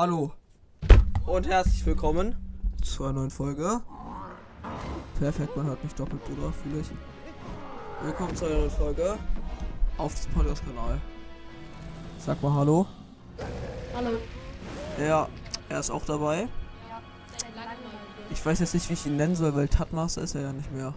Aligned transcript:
Hallo 0.00 0.30
und 1.26 1.48
herzlich 1.48 1.84
willkommen 1.84 2.36
zu 2.84 3.02
einer 3.02 3.14
neuen 3.14 3.32
Folge. 3.32 3.80
Perfekt, 5.18 5.56
man 5.56 5.66
hört 5.66 5.82
mich 5.82 5.92
doppelt, 5.92 6.24
Bruder, 6.24 6.52
fühle 6.52 6.82
ich. 6.82 6.90
Willkommen 8.04 8.36
zu 8.36 8.44
einer 8.44 8.58
neuen 8.58 8.70
Folge 8.70 9.18
auf 9.96 10.14
diesem 10.14 10.30
Podcast-Kanal. 10.34 11.00
Sag 12.20 12.40
mal 12.44 12.54
Hallo. 12.54 12.86
Hallo. 13.96 14.10
Ja, 15.00 15.28
er 15.68 15.80
ist 15.80 15.90
auch 15.90 16.04
dabei. 16.04 16.46
Ich 18.30 18.46
weiß 18.46 18.60
jetzt 18.60 18.74
nicht, 18.74 18.88
wie 18.90 18.92
ich 18.92 19.04
ihn 19.04 19.16
nennen 19.16 19.34
soll, 19.34 19.56
weil 19.56 19.66
Tatmaster 19.66 20.22
ist 20.22 20.36
er 20.36 20.42
ja 20.42 20.52
nicht 20.52 20.70
mehr. 20.70 20.94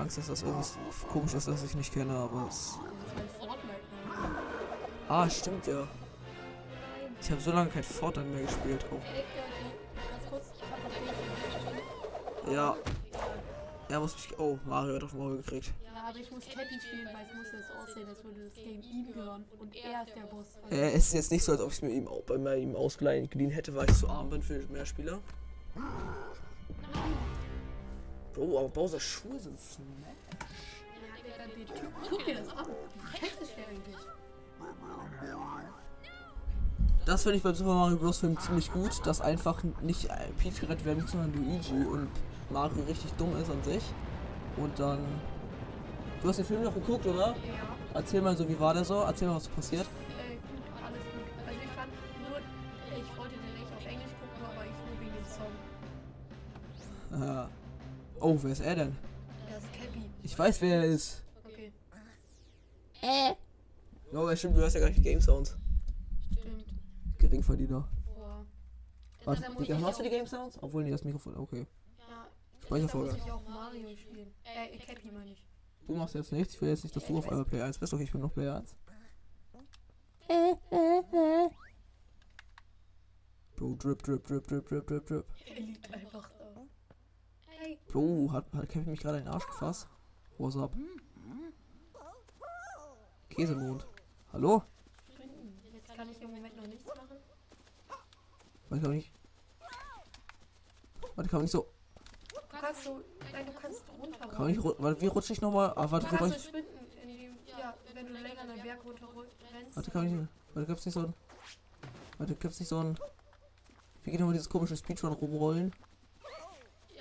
Angst, 0.00 0.18
dass 0.18 0.26
das 0.28 0.42
irgendwas 0.42 0.76
komisch 1.12 1.34
ist, 1.34 1.48
das 1.48 1.62
ich 1.64 1.74
nicht 1.74 1.92
kenne, 1.92 2.12
aber 2.14 2.46
es. 2.48 2.78
Ah, 5.08 5.28
stimmt 5.28 5.66
ja. 5.66 5.86
Ich 7.20 7.30
habe 7.30 7.40
so 7.40 7.50
lange 7.52 7.68
kein 7.70 7.82
Fortnite 7.82 8.28
mehr 8.28 8.42
gespielt. 8.44 8.84
Oh. 8.90 8.96
Ja. 12.50 12.76
Er 13.88 14.00
muss 14.00 14.14
mich. 14.14 14.38
Oh, 14.38 14.58
Mario 14.64 14.94
hat 14.96 15.02
auf 15.04 15.10
den 15.10 15.18
Maul 15.18 15.36
gekriegt. 15.38 15.72
Ja, 15.84 16.08
aber 16.08 16.18
ich 16.18 16.30
muss 16.30 16.44
Cappy 16.44 16.78
spielen, 16.80 17.06
weil 17.12 17.26
es 17.26 17.34
muss 17.36 17.46
jetzt 17.52 17.70
aussehen, 17.76 18.08
als 18.08 18.22
würde 18.24 18.44
das 18.44 18.54
Game 18.54 18.80
ihm 18.80 19.06
gehören. 19.12 19.44
Und 19.58 19.74
er 19.74 20.02
ist 20.06 20.14
der 20.14 20.22
Boss. 20.22 20.46
Also, 20.62 20.74
Äh, 20.76 20.90
es 20.92 21.06
ist 21.08 21.12
jetzt 21.14 21.30
nicht 21.32 21.44
so, 21.44 21.52
als 21.52 21.60
ob 21.60 21.68
ich 21.68 21.74
es 21.74 21.82
mir 21.82 21.90
ihm, 21.90 22.06
au- 22.06 22.22
bei 22.26 22.38
mir 22.38 22.56
ihm 22.56 22.76
ausgeliehen 22.76 23.28
geliehen 23.28 23.50
hätte, 23.50 23.74
weil 23.74 23.90
ich 23.90 23.96
zu 23.96 24.08
arm 24.08 24.30
bin 24.30 24.42
für 24.42 24.60
mehr 24.68 24.86
Spieler. 24.86 25.18
Bro, 28.32 28.58
aber 28.58 28.68
Bowser 28.68 29.00
Schuhe 29.00 29.38
sind 29.38 29.58
smash. 29.60 29.86
ja, 31.38 31.44
die 31.56 31.64
Typ, 31.64 31.90
guck 32.08 32.24
dir 32.24 32.36
das 32.36 32.48
an. 32.50 32.66
Ist 33.42 33.56
der 33.56 33.68
eigentlich? 33.68 33.96
Das 37.06 37.22
finde 37.22 37.38
ich 37.38 37.42
beim 37.42 37.54
Super 37.54 37.74
Mario 37.74 37.96
Bros. 37.96 38.18
Film 38.18 38.38
ziemlich 38.38 38.70
gut, 38.72 39.00
dass 39.04 39.20
einfach 39.20 39.62
nicht 39.82 40.08
Peach 40.38 40.60
gerettet 40.60 40.84
werden 40.84 41.02
muss, 41.02 41.10
sondern 41.12 41.32
Luigi 41.32 41.84
und 41.86 42.08
Mario 42.50 42.82
richtig 42.84 43.10
dumm 43.14 43.34
ist 43.40 43.50
an 43.50 43.62
sich. 43.64 43.82
Und 44.56 44.78
dann. 44.78 44.98
Du 46.22 46.28
hast 46.28 46.36
den 46.36 46.44
Film 46.44 46.62
noch 46.62 46.74
geguckt, 46.74 47.06
oder? 47.06 47.28
Ja, 47.28 47.34
Erzähl 47.94 48.20
mal 48.20 48.36
so, 48.36 48.46
wie 48.48 48.60
war 48.60 48.74
der 48.74 48.84
so? 48.84 49.00
Erzähl 49.00 49.26
mal, 49.28 49.36
was 49.36 49.48
passiert. 49.48 49.82
äh, 49.82 49.86
gut, 50.36 50.62
alles 50.84 51.00
gut. 51.00 51.24
Also 51.46 51.58
ich 51.58 51.70
fand 51.70 51.90
nur, 52.28 52.38
ich 52.96 53.16
wollte 53.18 53.34
den 53.34 53.56
echt 53.56 53.72
auf 53.72 53.86
Englisch 53.86 54.12
gucken, 54.20 54.44
aber 54.44 54.64
ich 54.66 54.72
nur 54.86 55.00
wegen 55.00 55.14
dem 55.16 55.26
Song. 55.26 55.52
Äh, 57.46 57.48
oh, 58.20 58.38
wer 58.42 58.52
ist 58.52 58.60
er 58.60 58.74
denn? 58.74 58.96
Das 59.48 59.62
ist 59.64 59.72
Cappy. 59.72 60.10
Ich 60.22 60.38
weiß, 60.38 60.60
wer 60.60 60.76
er 60.76 60.84
ist. 60.84 61.22
Okay, 61.44 61.72
Oh, 64.12 64.28
ja, 64.28 64.36
stimmt, 64.36 64.56
du 64.56 64.60
hörst 64.60 64.74
ja 64.74 64.80
gar 64.80 64.88
nicht 64.88 64.98
die 64.98 65.02
Game 65.02 65.20
Sounds. 65.20 65.56
stimmt. 66.32 66.64
Geringverdiener. 67.18 67.88
Boah. 68.06 68.44
Warte, 69.24 69.40
Deshalb 69.40 69.58
muss 69.58 69.66
Digga, 69.68 69.78
hörst 69.78 69.98
du 69.98 70.02
die 70.02 70.10
Game 70.10 70.26
Sounds? 70.26 70.58
Obwohl, 70.62 70.84
nee, 70.84 70.90
das 70.90 71.04
Mikrofon, 71.04 71.36
okay. 71.36 71.66
Ja, 71.98 72.26
muss 72.68 73.14
ich 73.16 73.30
auch 73.30 73.48
Mario 73.48 73.96
spielen. 73.96 74.32
Äh, 74.44 74.76
Cappy 74.78 75.10
meine 75.10 75.32
ich. 75.32 75.44
Du 75.86 75.94
machst 75.94 76.14
jetzt 76.14 76.32
nichts. 76.32 76.54
Ich 76.54 76.60
will 76.60 76.68
jetzt 76.68 76.84
nicht, 76.84 76.94
dass 76.94 77.06
du 77.06 77.18
auf 77.18 77.28
einmal 77.28 77.44
Player 77.44 77.64
1 77.64 77.78
bist. 77.78 77.92
Okay, 77.92 78.04
ich 78.04 78.12
bin 78.12 78.20
noch 78.20 78.32
Player 78.32 78.56
1. 78.56 78.76
Bro, 83.56 83.74
drip, 83.76 84.02
drip, 84.02 84.24
drip, 84.26 84.46
drip, 84.46 84.68
drip, 84.68 84.86
drip, 84.86 85.06
drip. 85.06 85.26
Er 85.46 85.60
liegt 85.60 85.92
einfach 85.92 86.30
Bro, 87.92 88.30
hat, 88.32 88.44
hat 88.54 88.68
Kevin 88.68 88.90
mich 88.92 89.00
gerade 89.00 89.18
in 89.18 89.24
den 89.24 89.32
Arsch 89.32 89.46
gefasst? 89.46 89.88
What's 90.38 90.56
up? 90.56 90.72
Käsemond. 93.30 93.86
Hallo? 94.32 94.62
Jetzt 95.72 95.94
kann 95.96 96.08
ich 96.08 96.20
im 96.22 96.30
Moment 96.30 96.56
noch 96.56 96.66
nichts 96.66 96.86
machen. 96.86 97.16
Warte, 98.68 98.82
kann 98.82 98.90
man 98.90 98.96
nicht. 98.96 99.12
Warte, 101.16 101.30
kann 101.30 101.38
man 101.38 101.42
nicht 101.42 101.50
so. 101.52 101.66
Du 102.32 102.38
kannst 102.60 102.84
so, 102.84 103.00
nein, 103.32 103.46
du 103.46 103.52
kannst 103.52 103.82
runter. 104.00 104.18
Kann 104.18 104.38
man 104.38 104.46
nicht. 104.48 104.60
ru- 104.60 104.74
Warte, 104.78 105.00
wie 105.00 105.06
rutsche 105.06 105.32
ich 105.32 105.40
nochmal? 105.40 105.72
Ah, 105.76 105.90
warte, 105.90 106.06
sprinten, 106.38 106.70
indem, 107.02 107.38
ja, 107.46 107.74
wenn 107.94 108.06
du 108.06 108.12
länger 108.12 108.40
einen 108.42 108.62
Berg 108.62 108.84
runter 108.84 109.08
rennst. 109.52 109.76
Warte, 109.76 109.90
kann 109.90 110.06
ich 110.06 110.12
nicht. 110.12 110.28
Warte, 110.54 110.66
gibt's 110.68 110.84
nicht 110.86 110.94
so 110.94 111.00
ein. 111.00 111.14
Warte, 112.18 112.34
gibt's 112.36 112.60
nicht 112.60 112.68
so 112.68 112.78
ein. 112.78 112.98
Wie 114.04 114.10
geht 114.12 114.20
nochmal 114.20 114.34
dieses 114.34 114.48
komische 114.48 114.76
Speedrun 114.76 115.12
rumrollen? 115.12 115.72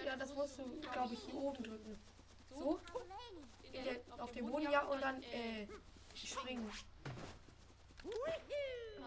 Ja, 0.09 0.15
das 0.15 0.33
musst 0.33 0.57
du, 0.57 0.63
glaube 0.91 1.13
ich, 1.13 1.19
hier 1.19 1.35
oben 1.35 1.63
drücken. 1.63 1.99
So? 2.49 2.79
Ja, 3.71 4.23
auf 4.23 4.31
dem 4.31 4.47
Boden, 4.47 4.71
ja, 4.71 4.81
und 4.85 5.03
dann, 5.03 5.21
äh, 5.21 5.67
springen. 6.15 6.67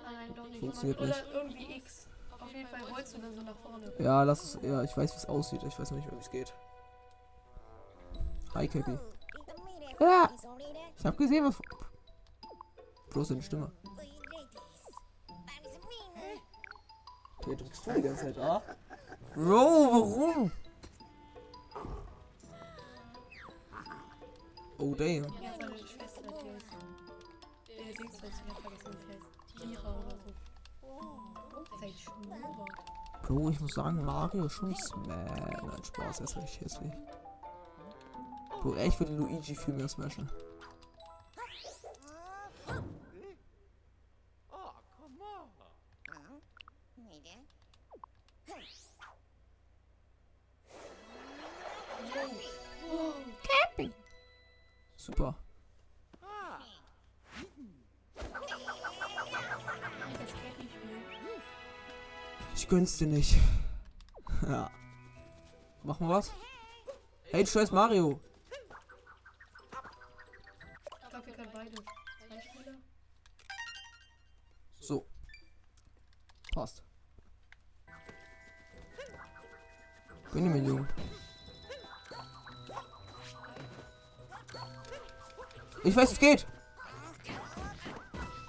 Nein, 0.05 0.35
doch 0.37 0.49
nicht. 0.49 0.61
Funktioniert 0.61 1.01
oder 1.01 1.09
nicht. 1.09 1.25
irgendwie 1.33 1.77
X. 1.79 2.07
Auf 2.39 2.55
jeden 2.55 2.69
Fall 2.69 2.83
rollst 2.83 3.17
du 3.17 3.21
dann 3.21 3.35
so 3.35 3.43
nach 3.43 3.57
vorne. 3.57 3.93
Ja, 3.99 4.23
lass 4.23 4.45
es. 4.45 4.63
Ja, 4.63 4.85
ich 4.85 4.97
weiß, 4.97 5.13
wie 5.13 5.17
es 5.17 5.27
aussieht. 5.27 5.65
Ich 5.65 5.77
weiß 5.77 5.91
noch 5.91 5.99
nicht 5.99 6.13
wie 6.13 6.19
es 6.19 6.31
geht. 6.31 6.55
Hi, 8.55 8.69
Cappy. 8.69 8.97
Ja. 9.99 10.31
Ich 10.97 11.05
hab 11.05 11.19
gesehen, 11.19 11.45
was. 11.45 11.59
Bloß 13.11 13.27
deine 13.27 13.43
Stimme. 13.43 13.73
Hier 17.45 17.57
drückst 17.57 17.87
du 17.89 17.93
die 17.93 18.03
ganze 18.03 18.23
Zeit, 18.27 18.39
ah? 18.39 18.63
Bro, 19.35 19.91
warum? 19.91 20.53
Oh, 24.83 24.95
damn. 24.97 25.23
Ja, 25.23 25.55
seine 25.61 25.79
Schwester, 25.79 26.23
äh, 27.69 27.95
Dings, 27.95 28.21
was 28.21 28.31
ich 28.31 28.35
vergessen, 28.61 28.89
oder 28.89 30.17
so. 30.19 30.33
Sein. 31.81 31.95
Bro, 33.23 33.51
ich 33.51 33.61
muss 33.61 33.75
sagen, 33.75 34.05
Mario 34.05 34.47
ist 34.47 34.55
schon 34.55 34.75
smash. 34.75 35.07
Nein, 35.07 35.85
Spaß, 35.85 36.19
er 36.19 36.25
ist 36.25 36.37
richtig 36.37 36.61
hässlich. 36.63 36.93
Bro, 38.61 38.75
ey, 38.75 38.89
ich 38.89 38.99
würde 38.99 39.15
Luigi 39.15 39.55
viel 39.55 39.75
mehr 39.75 39.89
smashen. 39.89 40.29
Super. 55.03 55.35
Ich 62.55 62.69
gönn's 62.69 62.99
dir 62.99 63.09
nicht. 63.09 63.37
ja. 64.43 64.71
Machen 65.83 66.07
wir 66.07 66.15
was? 66.15 66.31
Hey, 67.33 67.45
scheiß 67.45 67.73
Mario. 67.73 68.21
So. 74.79 75.05
Passt. 76.55 76.85
Gönn 80.31 80.53
mir, 80.53 80.63
Junge. 80.63 80.87
Ich 85.85 85.97
weiß, 85.97 86.13
es 86.13 86.19
geht. 86.19 86.47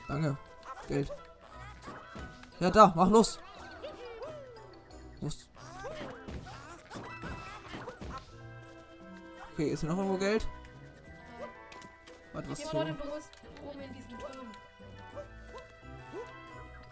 Danke. 0.07 0.37
Geld. 0.87 1.11
Ja, 2.59 2.69
da, 2.69 2.93
mach 2.95 3.09
los. 3.09 3.39
Muss. 5.21 5.49
Okay, 9.53 9.69
ist 9.69 9.81
hier 9.81 9.89
noch 9.89 9.97
irgendwo 9.97 10.17
Geld? 10.17 10.47
Warte, 12.33 12.49
was 12.49 12.59
ist 12.59 12.71
Hier 12.71 12.85
Turm. 12.85 12.97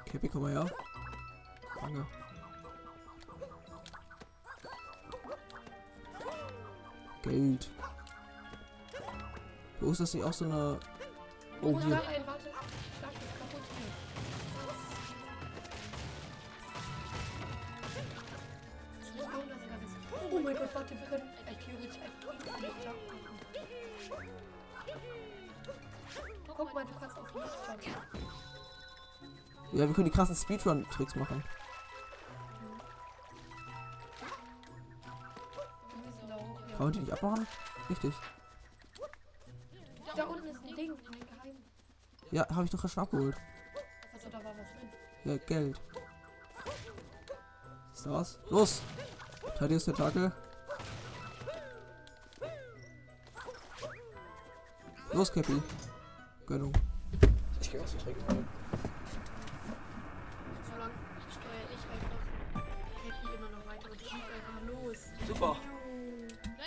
Cappy, 0.06 0.28
komm 0.30 0.42
mal 0.44 0.52
her. 0.52 0.72
Danke. 1.82 2.08
Geld. 7.24 7.70
Wo 9.92 9.94
ist 9.94 10.00
das 10.00 10.14
nicht 10.14 10.24
auch 10.24 10.32
so 10.32 10.46
eine. 10.46 10.80
Oh, 11.62 11.78
hier. 11.82 12.02
Oh 20.32 20.40
mein 20.40 20.56
Gott, 20.56 20.70
warte, 20.74 20.92
wir 20.92 21.08
können 21.08 21.30
äh, 21.46 21.52
Jump 22.86 22.96
machen. 23.06 24.24
Guck 26.56 26.74
mal, 26.74 26.86
du 26.86 26.92
kannst 26.98 27.18
auf 27.18 27.34
mich 27.34 27.44
jumpen. 27.86 28.26
Ja, 29.74 29.88
wir 29.88 29.94
können 29.94 30.06
die 30.06 30.12
krassen 30.12 30.38
Speedrun-Tricks 30.38 31.16
machen. 31.18 31.44
Hoch. 36.30 36.78
Kann 36.78 36.80
man 36.80 36.94
die 36.94 37.00
nicht 37.00 37.12
abmachen? 37.12 37.46
Richtig. 37.90 38.14
Ja, 42.32 42.48
habe 42.50 42.64
ich 42.64 42.70
doch 42.70 42.88
schon 42.88 43.04
abgeholt. 43.04 43.36
Also 44.14 44.30
da 44.30 44.38
war 44.44 44.54
was 44.58 44.68
drin. 44.72 44.90
Ja, 45.26 45.38
Geld. 45.46 45.82
Ist 47.94 48.06
da 48.06 48.12
was? 48.12 48.40
Los! 48.50 48.82
Teil 49.58 49.72
ist 49.72 49.88
der 49.88 49.94
Tentakel. 49.94 50.32
Los, 55.12 55.32
Cappy. 55.32 55.62
Gönnung. 56.46 56.72
Ich 57.60 57.70
geh 57.70 57.80
was 57.80 57.92
zu 57.92 57.98
trinken. 57.98 58.48
Solange 60.70 60.94
steuere 61.30 61.68
ich 61.70 61.84
einfach 61.92 62.64
Happy 63.04 63.36
immer 63.36 63.50
noch 63.50 63.66
weiter 63.68 63.92
und 63.92 64.02
fliege 64.02 64.26
einfach 64.34 64.62
los. 64.68 64.98
Super. 65.28 65.58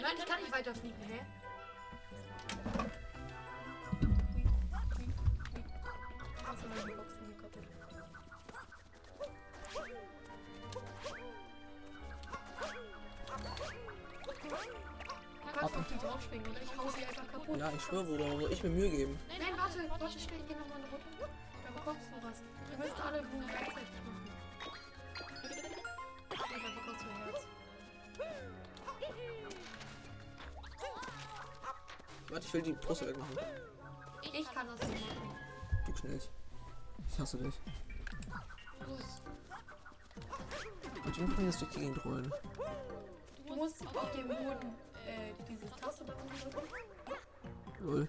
Nein, 0.03 0.15
ich 0.19 0.27
kann 0.27 0.41
nicht 0.41 0.53
weiter 0.53 0.75
fliegen, 0.75 1.04
draufspringen 16.05 16.47
und 16.47 16.59
ich 16.63 16.77
hau 16.77 16.89
sie 16.91 17.05
einfach 17.05 17.27
kaputt. 17.29 17.59
Ja, 17.59 17.73
ich 17.75 17.83
schwöre, 17.83 18.05
Bruder, 18.05 18.41
wo 18.41 18.47
ich 18.49 18.63
mir 18.63 18.71
Mühe 18.71 18.91
geben. 18.91 19.19
Nein, 19.29 19.41
warte, 19.57 19.79
warte, 19.89 20.19
stell 20.19 20.39
dir 20.43 20.57
nochmal 20.57 20.79
eine 20.79 20.91
Runde. 20.91 21.07
Da 21.65 21.71
bekommst 21.73 22.09
du 22.11 22.27
was. 22.27 22.43
Wir 22.71 22.79
müssen 22.79 23.01
alle 23.03 23.23
Blumen 23.23 23.49
gleichzeitig 23.49 23.89
machen. 24.05 24.31
Und 26.31 26.63
dann 26.63 26.75
bekommst 26.75 27.05
du 27.05 27.09
ein 27.09 27.17
Herz. 27.25 27.47
Warte, 32.29 32.47
ich 32.47 32.55
will 32.55 32.63
die 32.63 32.73
Brust 32.73 33.07
wegmachen. 33.07 33.39
Ich 34.33 34.53
kann 34.53 34.67
das 34.67 34.89
nicht 34.89 35.07
machen. 35.09 35.37
Du 35.87 35.97
schnell. 35.97 36.21
Ich 37.09 37.19
hasse 37.19 37.39
dich. 37.39 37.55
Los. 38.87 39.23
Und 41.05 41.39
wie 41.39 41.43
ich 41.43 41.47
das 41.47 41.59
durch 41.59 41.71
die 41.73 41.81
Gegend 41.81 42.05
rollen? 42.05 42.33
Du 43.47 43.55
musst 43.55 43.87
auf 43.87 44.11
dem 44.13 44.29
Boden 44.29 44.75
äh, 45.07 45.35
diese 45.49 45.67
Taste 45.81 46.05
da 46.05 46.13
unten 46.15 46.51
drücken. 46.51 46.69
Lol. 47.81 48.09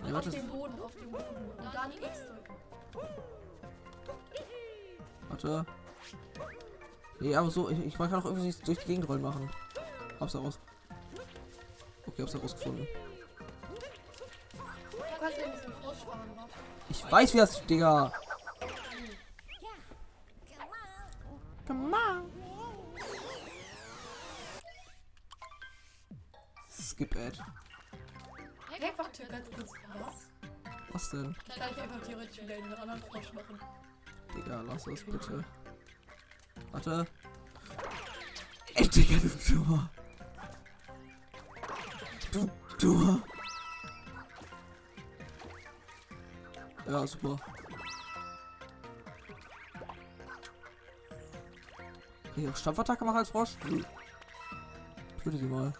Ja, 0.00 0.06
auf 0.06 0.12
warte. 0.12 0.30
dem 0.30 0.48
Boden, 0.48 0.80
auf 0.80 0.92
dem 0.92 1.10
Boden. 1.10 1.50
Und 1.58 1.74
dann 1.74 1.92
X 1.92 2.02
drücken. 2.26 2.56
Warte. 5.28 5.66
Nee, 7.20 7.36
aber 7.36 7.50
so, 7.50 7.70
ich, 7.70 7.78
ich 7.86 7.94
kann 7.94 8.12
auch 8.14 8.24
irgendwie 8.24 8.54
durch 8.64 8.78
die 8.78 8.86
Gegend 8.86 9.08
rollen 9.08 9.22
machen. 9.22 9.48
Hab's 10.20 10.34
heraus. 10.34 10.58
Okay, 12.06 12.22
hab's 12.22 12.32
bisschen 15.52 15.72
vorsparen, 15.80 16.30
warte. 16.36 16.52
Ich 16.90 17.10
weiß, 17.10 17.34
wie 17.34 17.38
das, 17.38 17.64
Digga. 17.64 18.12
Come 21.66 21.96
on. 21.96 22.41
Skip 26.92 27.16
Ad. 27.16 27.38
Hey, 28.68 28.92
warte, 28.98 29.24
ganz 29.24 29.50
kurz. 29.50 29.72
Was? 29.94 30.28
Was 30.90 31.10
denn? 31.10 31.34
Kann 31.56 31.70
ich 31.70 31.80
einfach 31.80 32.02
theoretisch 32.02 32.42
wieder 32.42 32.54
einen 32.54 32.74
anderen 32.74 33.02
Frosch 33.04 33.32
machen? 33.32 33.58
Digga, 34.36 34.60
lass 34.60 34.84
das 34.84 35.02
bitte. 35.02 35.42
Warte. 36.70 37.06
Ey, 38.74 38.88
Digga, 38.88 39.16
du 39.16 39.54
Dummer. 39.54 39.90
Du 42.30 42.50
Dummer. 42.78 43.22
Ja, 46.86 47.06
super. 47.06 47.38
Auch 52.50 52.56
Stampfattacke 52.56 53.04
machen 53.06 53.16
als 53.16 53.30
Frosch? 53.30 53.56
Nö. 53.64 53.82
Töte 55.22 55.38
sie 55.38 55.46
mal. 55.46 55.72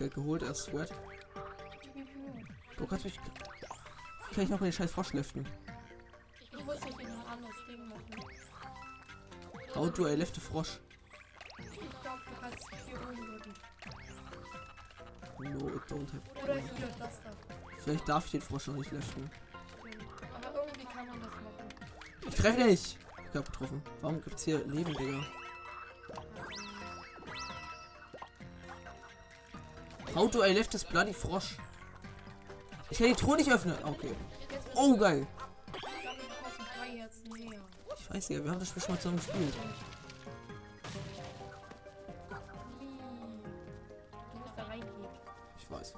Geld 0.00 0.14
geholt, 0.14 0.40
er 0.40 0.52
ist 0.52 0.64
sweat. 0.64 0.90
Du 2.78 2.86
kannst. 2.86 3.04
Wie 3.04 3.10
kann 4.34 4.44
ich 4.44 4.48
noch 4.48 4.58
mal 4.58 4.66
den 4.66 4.72
scheiß 4.72 4.90
Frosch 4.90 5.12
liften? 5.12 5.46
Ich 6.40 6.64
muss 6.64 6.80
nicht 6.82 7.00
in 7.00 7.06
ein 7.06 7.26
anderes 7.26 7.56
Ding 7.68 7.86
machen. 7.86 8.24
How 9.74 9.92
do 9.92 10.08
I 10.08 10.14
lift 10.14 10.38
a 10.38 10.40
Frosch? 10.40 10.80
Ich 11.58 12.00
glaube, 12.00 12.22
du 12.24 12.40
kannst 12.40 12.64
hier 12.86 12.98
oben 12.98 13.26
drücken. 13.26 13.52
No, 15.38 15.68
it 15.68 15.82
don't 15.86 16.10
have. 16.14 16.44
Oder 16.44 16.54
hier, 16.54 16.88
das 16.98 17.22
da. 17.22 17.30
Vielleicht 17.84 18.08
darf 18.08 18.24
ich 18.24 18.30
den 18.30 18.40
Frosch 18.40 18.68
noch 18.68 18.76
nicht 18.76 18.92
liften. 18.92 19.30
Aber 20.46 20.64
irgendwie 20.64 20.86
kann 20.86 21.06
man 21.08 21.20
das 21.20 21.30
machen. 21.30 21.44
Ich 22.26 22.34
treffe 22.36 22.64
nicht! 22.64 22.98
Ich 23.30 23.36
hab 23.36 23.44
getroffen. 23.44 23.82
Warum 24.00 24.22
gibt's 24.22 24.44
hier 24.44 24.64
Leben, 24.64 24.94
Digga? 24.94 25.22
How 30.14 30.28
do 30.28 30.44
I 30.44 30.52
lift 30.52 30.72
this 30.72 30.84
bloody 30.84 31.12
Frosch? 31.12 31.56
Ich 32.90 32.98
kann 32.98 33.06
die 33.08 33.14
Truhe 33.14 33.36
nicht 33.36 33.50
öffnen. 33.50 33.76
Okay. 33.84 34.14
Jetzt 34.50 34.68
Oh, 34.74 34.96
geil. 34.96 35.26
Ich 37.98 38.10
weiß 38.14 38.28
ja, 38.30 38.44
wir 38.44 38.50
haben 38.50 38.58
das 38.58 38.68
Spiel 38.68 38.82
schon 38.82 38.94
mal 38.94 39.00
zusammen 39.00 39.18
gespielt. 39.18 39.54
Ich 45.58 45.70
weiß. 45.70 45.94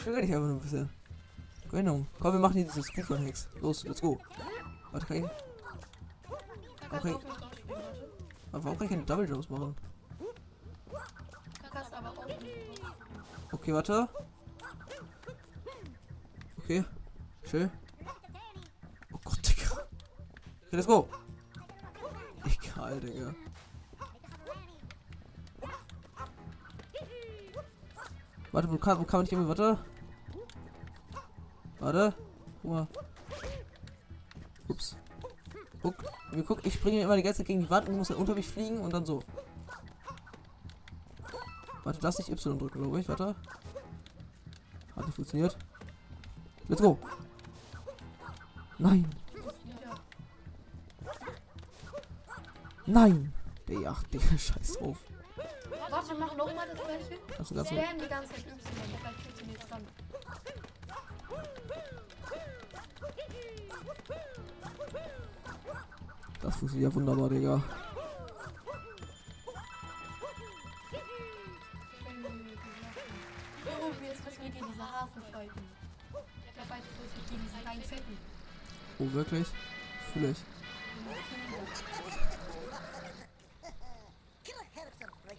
Ich 0.00 0.06
will 0.06 0.12
gar 0.14 0.22
nicht 0.22 0.34
einfach 0.34 0.46
nur 0.46 0.56
ein 0.56 0.60
bisschen. 0.60 0.90
Gönnung. 1.70 2.06
Komm, 2.18 2.32
wir 2.32 2.40
machen 2.40 2.54
hier 2.54 2.64
dieses 2.64 2.86
Spooker-Hex. 2.86 3.48
Los, 3.60 3.84
let's 3.84 4.00
go. 4.00 4.18
Warte, 4.90 5.06
kann 5.06 5.16
ich. 5.18 5.24
Okay. 6.92 7.12
nicht. 7.12 7.20
Warum 8.52 8.76
kann 8.76 8.86
ich 8.86 8.90
keine 8.90 9.04
Double 9.04 9.28
Jumps 9.28 9.48
machen? 9.48 9.76
Da 10.90 11.68
kannst 11.70 11.92
du 11.92 11.96
aber 11.96 12.08
auch 12.08 12.12
nicht 12.12 12.18
drauf. 12.18 12.19
Okay, 13.52 13.74
warte. 13.74 14.08
Okay. 16.58 16.84
Schön. 17.44 17.70
Oh 19.12 19.18
Gott, 19.24 19.38
Digga. 19.48 19.72
Okay, 20.66 20.76
let's 20.76 20.86
go. 20.86 21.08
Egal, 22.44 23.00
Digga. 23.00 23.34
Warte, 28.52 28.70
wo 28.70 28.78
kann, 28.78 28.98
wo 28.98 29.04
kann 29.04 29.20
man 29.20 29.26
irgendwie, 29.26 29.48
warte. 29.48 29.78
Warte. 31.78 32.14
Guck 32.62 32.70
mal. 32.70 32.88
Ups. 34.68 34.96
Guck, 35.82 36.04
wir 36.30 36.66
ich 36.66 36.74
springe 36.74 37.00
immer 37.00 37.16
die 37.16 37.22
ganze 37.22 37.38
Zeit 37.38 37.46
gegen 37.46 37.60
die 37.60 37.70
Wand 37.70 37.88
und 37.88 37.96
muss 37.96 38.08
dann 38.08 38.18
unter 38.18 38.34
mich 38.34 38.46
fliegen 38.46 38.80
und 38.80 38.92
dann 38.92 39.06
so. 39.06 39.20
Warte, 41.84 41.98
lass 42.02 42.18
nicht 42.18 42.30
Y 42.30 42.58
drücken, 42.58 42.80
glaube 42.82 43.00
ich. 43.00 43.08
Warte. 43.08 43.34
Hat 44.96 45.06
nicht 45.06 45.14
funktioniert. 45.14 45.56
Let's 46.68 46.82
go. 46.82 46.98
Nein. 48.78 49.08
Nein. 52.86 53.32
Der 53.68 53.90
ach, 53.90 54.02
Digga, 54.04 54.24
scheiß 54.38 54.78
drauf. 54.78 54.98
Warte, 55.90 56.14
mach 56.18 56.36
nochmal 56.36 56.66
das 56.68 56.84
gleiche. 56.84 57.20
Kannst 57.36 57.50
du 57.50 57.54
ganz. 57.54 57.68
Spam 57.68 57.98
die 57.98 58.08
ganze 58.08 58.32
Zeit 58.32 58.46
Y. 58.46 58.54
Vielleicht 59.00 59.40
du 59.40 59.46
nichts 59.46 59.68
dran. 59.68 59.86
Das 66.42 66.56
funktioniert 66.56 66.92
ja 66.92 66.94
wunderbar, 66.94 67.28
Digga. 67.28 67.62
keinen 77.70 77.82
Fetten. 77.82 78.18
Oh, 78.98 79.12
wirklich? 79.12 79.46
Fühl 80.12 80.24
ich. 80.30 80.38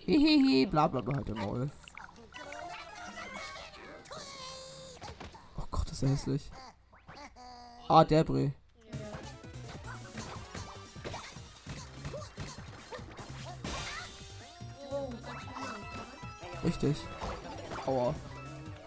Hihihi, 0.05 0.65
bla 0.65 0.88
bla 0.88 1.01
bla, 1.01 1.15
halt 1.15 1.29
im 1.29 1.38
Maul. 1.38 1.69
Oh 5.57 5.63
Gott, 5.69 5.91
ist 5.91 6.03
er 6.03 6.09
hässlich. 6.09 6.50
Ah, 7.88 8.03
der 8.03 8.23
Bree. 8.23 8.51
Richtig. 16.63 16.97
Aua. 17.85 18.15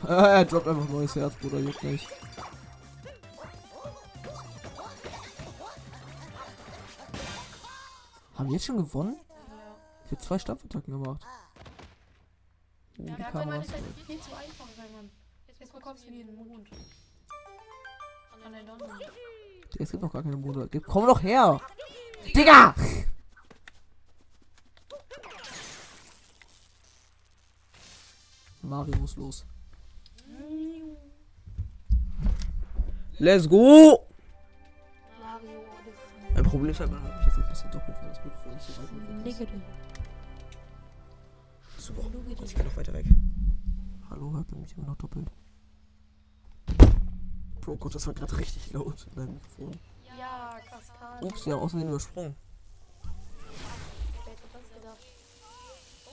er 0.08 0.44
droppt 0.44 0.68
einfach 0.68 0.88
neues 0.88 1.14
Herz, 1.16 1.34
Bruder, 1.34 1.58
juckt 1.58 1.82
nicht. 1.82 2.08
Haben 8.44 8.50
wir 8.50 8.56
jetzt 8.56 8.66
schon 8.66 8.76
gewonnen? 8.76 9.16
Ja. 9.26 9.34
Ich 10.04 10.12
habe 10.12 10.20
zwei 10.20 10.38
Stampfattacken 10.38 11.02
gemacht. 11.02 11.24
Oh, 11.24 13.02
Ja, 13.02 13.16
die 13.16 13.22
ist 13.22 13.64
ist 13.64 13.72
halt 13.72 13.84
viel 14.06 14.20
zu 14.20 14.36
einfach, 14.36 14.66
man. 14.92 15.10
Jetzt 15.58 15.72
bekommst 15.72 16.06
du 16.06 16.10
den 16.10 16.34
Mond. 16.34 16.68
An 18.44 18.52
der 18.52 18.62
Donner. 18.64 18.98
Es 19.78 19.90
gibt 19.90 20.02
noch 20.02 20.12
gar 20.12 20.22
keine 20.22 20.36
Mode. 20.36 20.68
Komm 20.82 21.06
doch 21.06 21.22
her! 21.22 21.58
Digga! 22.36 22.74
Mario 28.60 28.94
muss 28.98 29.16
los. 29.16 29.46
Let's 33.18 33.48
go! 33.48 34.06
Mein 36.34 36.44
Problem 36.44 36.70
ist 36.72 36.80
halt, 36.80 36.90
man 36.90 37.00
hat 37.02 37.16
mich 37.16 37.26
jetzt 37.26 37.38
ein 37.38 37.48
bisschen 37.48 37.70
doppelt, 37.70 37.96
Niggity. 39.23 39.62
Super. 41.78 42.02
Ich 42.44 42.54
kann 42.54 42.66
noch 42.66 42.76
weiter 42.76 42.92
weg. 42.92 43.06
Hallo, 44.11 44.33
hört 44.33 44.50
ihr 44.52 44.56
mich 44.56 44.76
immer 44.76 44.87
noch 44.87 44.97
doppelt? 44.97 45.28
Bro, 47.61 47.76
Gott, 47.76 47.94
das 47.94 48.06
war 48.06 48.14
gerade 48.14 48.37
richtig 48.38 48.73
laut 48.73 49.06
in 49.11 49.14
deinem 49.16 49.35
Mikrofon. 49.35 49.78
Ja, 50.18 50.56
Kaskade. 50.71 51.26
Ups, 51.26 51.47
haben 51.47 51.54
außerdem 51.54 51.88
übersprungen. 51.88 52.37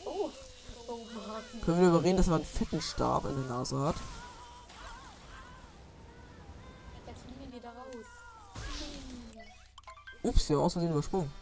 Oh, 0.05 0.29
oh. 0.87 0.99
Können 1.63 1.79
wir 1.79 1.89
darüber 1.89 2.03
reden, 2.03 2.17
dass 2.17 2.27
er 2.27 2.35
einen 2.35 2.45
fetten 2.45 2.81
Stab 2.81 3.25
in 3.25 3.35
der 3.35 3.49
Nase 3.49 3.79
hat? 3.79 3.95
Jetzt 7.07 7.21
fliegen 7.21 7.51
wir 7.51 7.61
da 7.61 7.69
raus. 7.69 8.05
Ups, 10.23 10.51
aus 10.51 10.73
Versehen 10.73 10.91
übersprungen. 10.91 11.40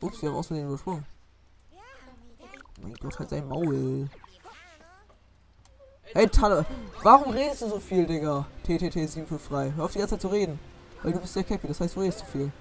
Ups, 0.00 0.22
wir 0.22 0.28
haben 0.28 0.36
aus 0.36 0.46
Versehen 0.46 0.68
übersprungen. 0.68 1.04
Mein 2.80 2.94
Gott, 2.94 3.18
halt 3.18 3.30
sein 3.30 3.48
Maul. 3.48 4.08
Hey, 6.14 6.28
Talle, 6.28 6.64
warum 7.02 7.32
redest 7.32 7.62
du 7.62 7.68
so 7.68 7.80
viel, 7.80 8.06
Digga? 8.06 8.46
TTT753. 8.66 9.74
Hör 9.74 9.84
auf 9.84 9.92
die 9.92 9.98
ganze 9.98 10.14
Zeit 10.14 10.22
zu 10.22 10.28
reden. 10.28 10.58
Weil 11.02 11.12
du 11.12 11.20
bist 11.20 11.34
der 11.34 11.44
Cappy, 11.44 11.66
das 11.66 11.80
heißt, 11.80 11.96
du 11.96 12.00
redest 12.00 12.20
zu 12.20 12.26
viel. 12.26 12.52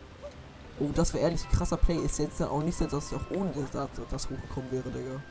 Oh, 0.79 0.89
das 0.93 1.13
wäre 1.13 1.23
ehrlich 1.23 1.47
krasser 1.49 1.77
Play. 1.77 1.97
Ist 1.97 2.19
jetzt 2.19 2.41
auch 2.41 2.61
nicht 2.61 2.77
so, 2.77 2.85
dass 2.85 3.11
ich 3.11 3.17
auch 3.17 3.31
ohne 3.31 3.51
das, 3.71 3.89
das, 4.09 4.25
hochgekommen 4.29 4.71
wäre, 4.71 4.89
Digga. 4.89 5.21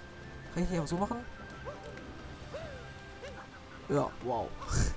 Kann 0.55 0.63
ich 0.63 0.71
nicht 0.71 0.79
einfach 0.81 0.89
so 0.89 0.97
machen? 0.97 1.19
Ja, 3.89 4.09
wow. 4.25 4.49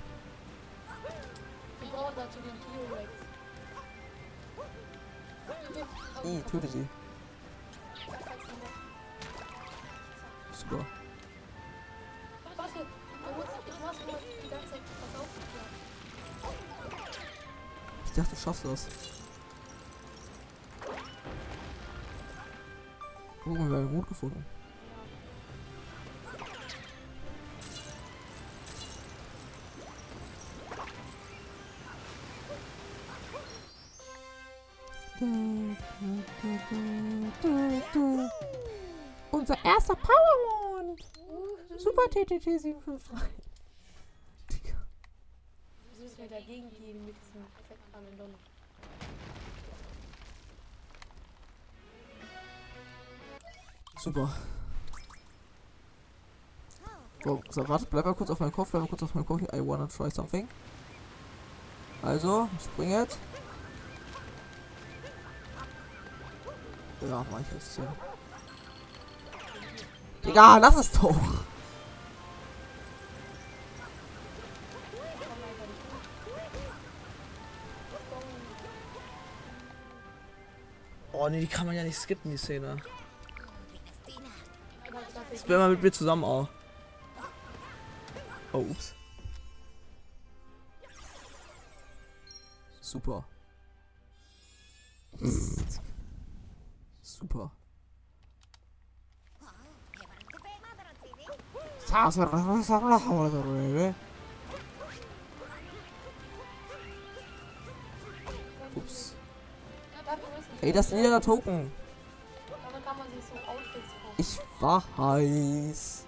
I, 6.24 6.42
töte 6.50 6.68
sie. 6.68 6.86
Musst, 13.36 13.48
ich 13.66 13.74
mach 13.82 13.92
nur 14.06 14.18
die 14.42 14.48
ganze 14.48 14.70
Zeit 14.70 14.80
was 15.00 15.20
auf. 15.20 15.28
Ich 18.04 18.12
dachte, 18.12 18.30
du 18.30 18.36
schaffst 18.40 18.64
das. 18.64 18.88
Oh, 23.46 23.54
wir 23.54 23.60
haben 23.60 23.94
Mut 23.94 24.08
gefunden. 24.08 24.44
Unser 39.40 39.56
erster 39.64 39.96
Powermond! 39.96 41.00
Super 41.78 42.02
TTT 42.10 42.60
753. 42.60 43.10
Digga. 44.50 44.76
Du 45.94 46.02
müssen 46.02 46.18
wir 46.18 46.28
dagegen 46.28 46.70
gehen 46.70 47.06
mit 47.06 47.14
diesem 47.16 47.46
perfekten 47.56 47.94
Amendon. 47.94 48.34
Super. 53.98 54.36
So, 57.24 57.42
so, 57.48 57.68
warte, 57.68 57.86
bleib 57.86 58.04
mal 58.04 58.14
kurz 58.14 58.28
auf 58.28 58.40
meinem 58.40 58.52
Kopf, 58.52 58.70
bleib 58.72 58.82
mal 58.82 58.88
kurz 58.88 59.02
auf 59.04 59.14
meinem 59.14 59.24
Kopf. 59.24 59.40
I 59.54 59.66
wanna 59.66 59.86
try 59.86 60.10
something. 60.10 60.46
Also, 62.02 62.46
spring 62.62 62.90
jetzt. 62.90 63.18
Ja, 67.00 67.24
mach 67.30 67.40
ich 67.40 67.52
jetzt 67.52 67.76
hier. 67.76 68.09
Digga, 70.24 70.58
lass 70.58 70.76
es 70.76 70.92
doch! 70.92 71.44
Oh 81.12 81.28
nee, 81.28 81.40
die 81.40 81.46
kann 81.46 81.66
man 81.66 81.76
ja 81.76 81.84
nicht 81.84 81.98
skippen, 81.98 82.30
die 82.30 82.38
Szene. 82.38 82.78
Spell 85.36 85.58
mal 85.58 85.70
mit 85.70 85.82
mir 85.82 85.92
zusammen 85.92 86.24
auch. 86.24 86.48
Oh, 88.52 88.58
ups. 88.58 88.94
Super. 92.80 93.24
Super. 93.24 93.39
Ups. 108.76 109.14
Ey, 110.60 110.72
das 110.72 110.86
ist 110.86 110.92
ein 110.92 111.02
lila 111.02 111.18
Token. 111.18 111.72
Ich 114.16 114.38
weiß. 114.60 116.06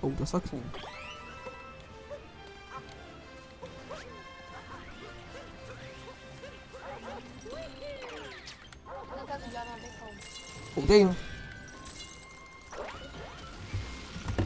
Oh, 0.00 0.10
das 0.18 0.32
war 0.32 0.40
clean. 0.40 0.64
Oh, 10.76 10.82
damn. 10.88 11.29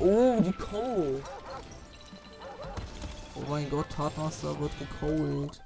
Oh, 0.06 0.38
die 0.38 0.52
Combo. 0.52 1.18
Oh 3.36 3.42
mein 3.48 3.70
Gott, 3.70 3.88
Tatmaster 3.88 4.60
wird 4.60 4.78
gecold. 4.78 5.64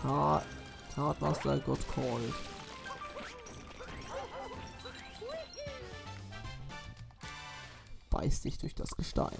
Tat, 0.00 0.46
Tatmaster 0.94 1.58
got 1.58 1.80
called. 1.88 2.32
Beiß 8.10 8.42
dich 8.42 8.58
durch 8.58 8.76
das 8.76 8.96
Gestein. 8.96 9.38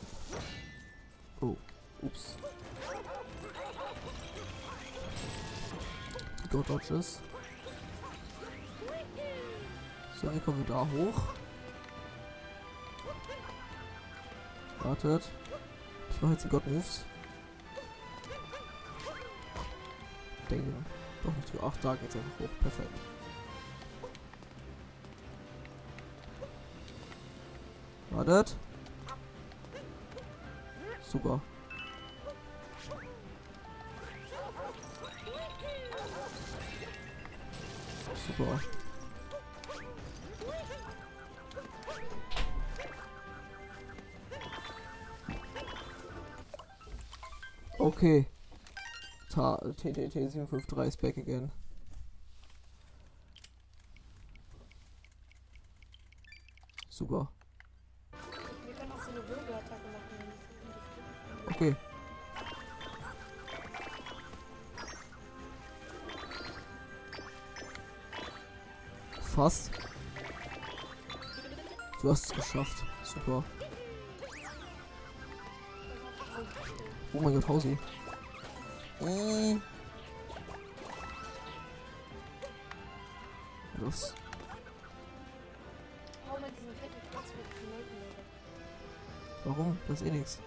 Oh, 1.40 1.56
ups. 2.02 2.34
God 6.48 6.68
Dodges. 6.68 7.20
So, 10.20 10.34
wie 10.34 10.40
kommen 10.40 10.66
wir 10.66 10.74
da 10.74 10.80
hoch? 10.80 11.22
Wartet. 14.82 15.28
Ich 16.10 16.22
mache 16.22 16.32
jetzt 16.32 16.44
die 16.44 16.48
God 16.48 16.66
Moves. 16.66 17.04
Denke. 20.50 20.72
Doch 21.24 21.34
nicht 21.34 21.48
so. 21.48 21.58
Ach, 21.62 21.76
da 21.82 21.94
geht's 21.96 22.16
einfach 22.16 22.40
hoch. 22.40 22.60
Perfekt. 22.62 22.98
Wartet. 28.10 28.56
Super. 31.02 31.40
super. 38.26 38.61
Okay. 47.78 48.26
TTT 49.30 50.33
753 50.33 50.87
is 50.87 50.97
back 50.97 51.16
again. 51.18 51.50
Super. 56.88 57.28
Okay. 61.50 61.76
Fast. 69.37 69.71
Du 72.00 72.11
hast 72.11 72.25
es 72.25 72.33
geschafft. 72.33 72.85
Super. 73.05 73.45
Oh 77.12 77.21
mein 77.21 77.35
Gott, 77.35 77.47
Hausi. 77.47 77.78
Äh. 79.02 79.57
Los. 83.78 84.14
Warum? 89.45 89.78
Das 89.87 90.00
ist 90.00 90.07
eh 90.07 90.11
nix. 90.12 90.38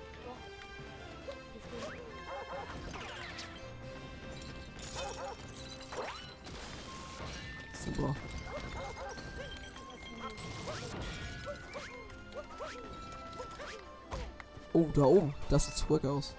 Da 14.99 15.05
oben. 15.05 15.33
Das 15.49 15.65
sieht 15.65 15.75
zurück 15.75 16.05
aus. 16.05 16.35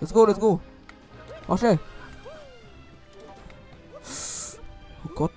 Let's 0.00 0.12
go, 0.12 0.24
let's 0.24 0.38
go. 0.38 0.60
Mach 1.48 1.58
schnell. 1.58 1.78
Oh 5.04 5.08
Gott. 5.14 5.32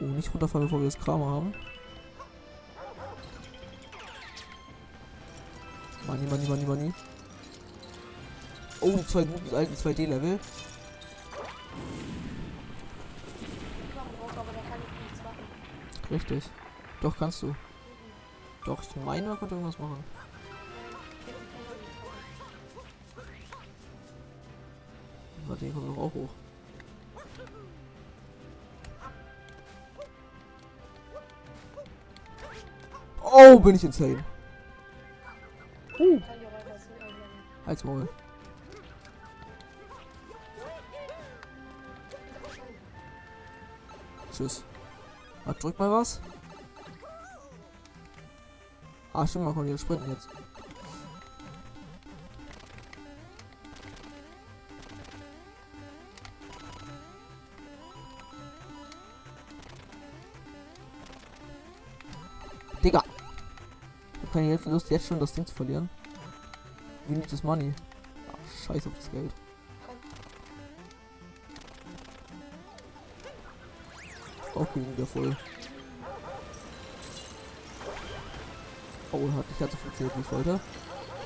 Oh, 0.00 0.04
nicht 0.04 0.32
runterfallen, 0.32 0.66
bevor 0.66 0.80
wir 0.80 0.86
das 0.86 0.98
Kram 0.98 1.24
haben. 1.24 1.54
Money, 6.06 6.26
money, 6.26 6.48
money, 6.48 6.64
money. 6.64 6.94
Oh, 8.80 8.90
die 8.96 9.06
zwei 9.06 9.24
guten 9.24 9.54
alten 9.54 9.74
2D-Level. 9.74 10.38
Richtig. 16.16 16.44
Doch, 17.02 17.14
kannst 17.14 17.42
du. 17.42 17.54
Doch, 18.64 18.80
ich 18.80 18.96
meine, 19.04 19.26
man 19.26 19.38
konnte 19.38 19.54
irgendwas 19.54 19.78
machen. 19.78 20.02
Aber 25.44 25.56
den 25.56 25.74
kommt 25.74 25.88
doch 25.88 26.02
auch 26.02 26.14
hoch. 26.14 26.30
Oh, 33.22 33.60
bin 33.60 33.74
ich 33.74 33.84
insane. 33.84 34.24
Uh, 35.98 36.20
als 37.66 37.84
Maul. 37.84 38.08
Tschüss. 44.32 44.64
Ah, 45.46 45.52
drück 45.52 45.78
mal 45.78 45.90
was. 45.90 46.20
Ah, 49.12 49.26
stimmt, 49.26 49.44
man 49.44 49.54
kann 49.54 49.64
hier 49.64 49.78
sprinten 49.78 50.10
jetzt. 50.10 50.28
Digga. 62.82 63.02
Ich 64.14 64.22
hab 64.22 64.32
keine 64.32 64.56
Lust, 64.66 64.90
jetzt 64.90 65.06
schon 65.06 65.20
das 65.20 65.32
Ding 65.32 65.46
zu 65.46 65.54
verlieren. 65.54 65.88
Wie 67.06 67.14
nicht 67.14 67.32
das 67.32 67.42
Money. 67.42 67.72
Ach, 68.32 68.66
scheiß 68.66 68.86
auf 68.86 68.94
das 68.94 69.10
Geld. 69.10 69.32
Okay, 74.56 74.80
wieder 74.96 75.06
voll. 75.06 75.36
Oh, 79.12 79.30
hat 79.36 79.48
nicht 79.48 79.60
ganz 79.60 79.72
so 79.72 79.76
funktioniert, 79.76 80.16
wie 80.16 80.20
ich 80.22 80.32
wollte. 80.32 80.60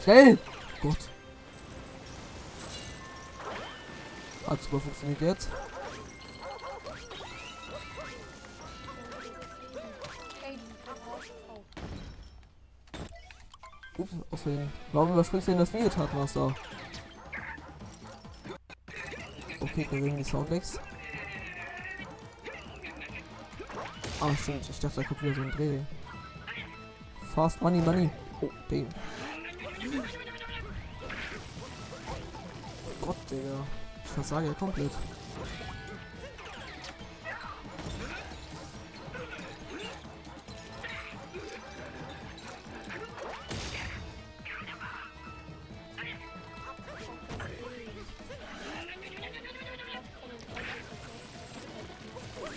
Schnell! 0.02 0.38
Gott. 0.82 0.96
Hat 4.48 4.62
super 4.62 4.80
funktioniert 4.80 5.20
jetzt. 5.20 5.48
Ups, 13.96 14.12
aus 14.32 14.40
Versehen. 14.42 14.72
Warum 14.92 15.12
überspringst 15.12 15.46
du 15.46 15.52
denn 15.52 15.60
das 15.60 15.72
Videotatmaster? 15.72 16.54
Okay, 19.60 19.86
wir 19.88 20.00
die 20.16 20.24
Soundlecks. 20.24 20.80
Ah, 24.20 24.36
stimmt. 24.36 24.68
Ich 24.68 24.78
dachte, 24.78 25.00
da 25.00 25.06
kommt 25.06 25.22
wieder 25.22 25.34
so 25.34 25.40
ein 25.40 25.50
Dreh. 25.52 25.78
Fast 27.34 27.62
Money, 27.62 27.80
Money. 27.80 28.10
Oh, 28.42 28.50
damn. 28.68 28.86
Gott, 33.00 33.16
Digga. 33.30 33.66
Ich 34.04 34.10
versage 34.10 34.48
ja 34.48 34.52
komplett. 34.52 34.90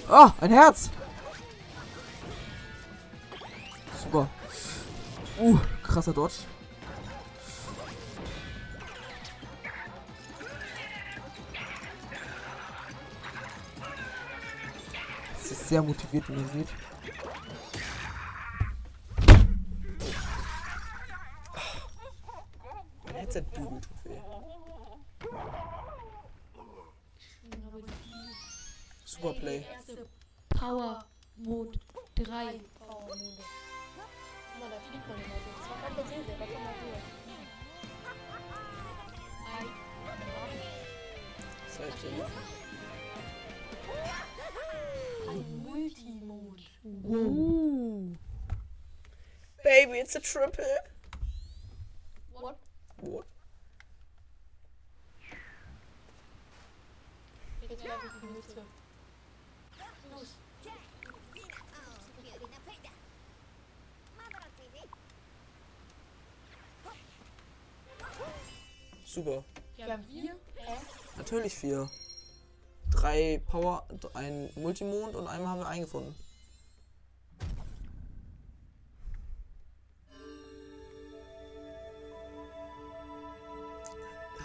Ah, 0.10 0.34
ein 0.42 0.52
Herz! 0.52 0.92
Uh, 5.40 5.58
krasser 5.82 6.14
Dodge. 6.14 6.44
Es 15.40 15.52
ist 15.52 15.70
sehr 15.70 15.82
motiviert, 15.82 16.30
wie 16.30 16.34
man 16.34 16.50
sieht. 16.50 16.68
Mein 23.06 23.16
Headset 23.16 23.42
bügelt. 23.56 23.90
Super 29.04 29.34
Play. 29.34 29.66
Power 30.50 31.04
Mode 31.38 31.80
3 32.16 32.60
Power 32.78 33.08
Mode. 33.08 33.53
Der 36.28 36.40
war 36.40 36.48
schon 36.48 36.64
mal 36.64 36.74
höher. 36.82 37.02
Seite. 41.68 42.08
Ein 45.30 45.64
Multimode. 45.64 46.62
Ooh. 47.06 48.16
Baby, 49.64 50.00
it's 50.00 50.16
a 50.16 50.20
triple. 50.20 50.64
Eh? 50.64 50.78
What? 52.34 52.58
What? 53.02 53.26
Jetzt 57.70 57.84
werfe 57.86 58.08
ich 58.08 58.14
die 58.22 58.28
Mütze. 58.28 58.62
Super. 69.14 69.44
Wir 69.76 69.94
haben 69.94 70.04
vier. 70.06 70.36
Natürlich 71.18 71.54
vier. 71.54 71.88
Drei 72.90 73.44
Power, 73.46 73.88
ein 74.16 74.50
Multimond 74.56 75.16
und 75.16 75.28
einmal 75.28 75.50
haben 75.50 75.60
wir 75.60 75.68
eingefunden. 75.68 76.16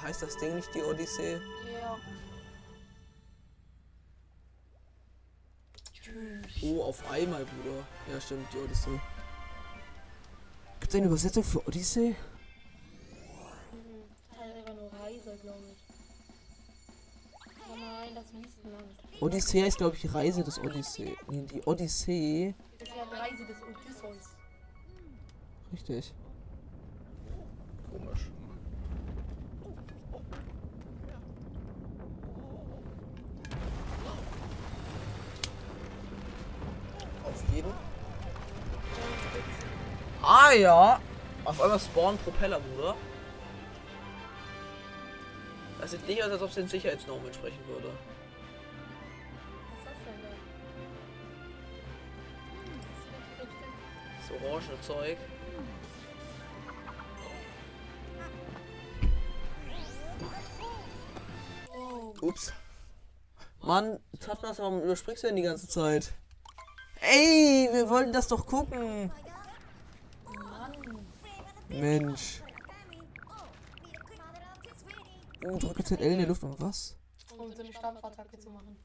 Heißt 0.03 0.21
das 0.21 0.37
Ding 0.37 0.57
nicht 0.57 0.75
die 0.75 0.83
Odyssee? 0.83 1.41
Ja. 1.73 1.97
Oh, 6.63 6.83
auf 6.83 7.11
einmal, 7.11 7.47
Bruder. 7.47 7.87
Ja, 8.13 8.21
stimmt, 8.21 8.53
die 8.53 8.59
Odyssey. 8.59 9.01
Gibt 10.81 10.93
es 10.93 10.99
eine 10.99 11.07
Übersetzung 11.07 11.43
für 11.43 11.67
Odyssey? 11.67 12.15
Odyssee 19.21 19.67
ist, 19.67 19.79
glaube 19.79 19.97
ich, 19.97 20.15
Reise 20.15 20.45
des 20.45 20.59
Odyssee. 20.59 21.17
Nee, 21.29 21.47
die 21.53 21.63
Odyssee. 21.63 22.55
Das 22.79 22.89
ist 22.89 22.95
ja 22.97 23.05
die 23.05 23.17
Reise 23.17 23.47
des 23.47 23.57
Odysseus. 23.63 24.37
Richtig. 25.73 26.15
Komisch. 27.91 28.31
Auf 37.25 37.55
jeden. 37.55 37.73
Ah 40.23 40.53
ja. 40.53 41.01
Auf 41.45 41.61
einmal 41.61 41.81
spawnen 41.81 42.19
Propeller, 42.19 42.61
Bruder. 42.61 42.95
Das 45.81 45.91
sieht 45.93 46.07
nicht 46.07 46.23
aus, 46.23 46.31
als 46.31 46.43
ob 46.43 46.49
es 46.51 46.55
den 46.57 46.69
Sicherheitsnormen 46.69 47.27
entsprechen 47.27 47.61
würde. 47.67 47.91
Das 54.29 54.43
orange 54.43 54.81
Zeug. 54.83 55.19
Ups. 62.21 62.53
Mann, 63.63 64.01
Tatnas, 64.21 64.59
warum 64.59 64.83
überspringst 64.83 65.23
du 65.23 65.29
denn 65.29 65.37
die 65.37 65.43
ganze 65.43 65.69
Zeit? 65.69 66.13
Ey, 67.01 67.69
wir 67.73 67.89
wollten 67.89 68.13
das 68.13 68.29
doch 68.29 68.45
gucken. 68.45 69.11
Mann. 70.25 71.07
Mensch. 71.69 72.43
Oh, 75.45 75.57
drücke 75.57 75.85
ZL 75.85 76.03
in 76.03 76.19
der 76.19 76.27
Luft 76.27 76.43
und 76.43 76.61
was? 76.61 76.97
Um 77.37 77.53
so 77.53 77.63
eine 77.63 77.73
Stampfattacke 77.73 78.39
zu 78.39 78.51
machen. 78.51 78.77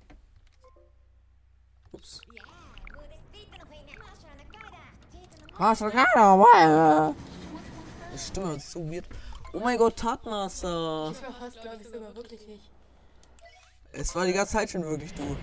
Ups. 1.91 2.21
Ah, 5.65 5.73
schon 5.73 5.91
keiner, 5.91 7.23
Stimme 8.17 8.56
ist 8.56 8.69
so 8.69 8.86
weird. 8.91 9.06
Oh 9.54 9.60
mein 9.60 9.78
Gott, 9.78 9.95
Tatmaster. 9.95 11.13
Ich 11.13 11.23
war 11.23 11.34
fast, 11.39 11.62
glaube 11.62 11.78
ich, 11.80 11.88
sogar 11.88 12.13
wirklich 12.13 12.41
ich. 12.49 12.69
Es 13.93 14.13
war 14.13 14.26
die 14.26 14.34
ganze 14.34 14.52
Zeit 14.52 14.69
schon 14.69 14.84
wirklich 14.84 15.13
du. 15.13 15.38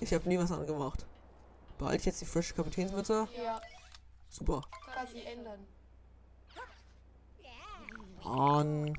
Ich 0.00 0.12
habe 0.12 0.28
nie 0.28 0.36
was 0.36 0.50
angemacht. 0.50 1.06
Behalte 1.78 1.98
ich 1.98 2.06
jetzt 2.06 2.20
die 2.20 2.24
frische 2.24 2.54
Kapitänsmütze? 2.54 3.28
Ja, 3.40 3.60
Super. 4.28 4.62
kann 4.92 5.06
sie 5.06 5.22
ändern. 5.22 5.64
Mann. 8.24 8.96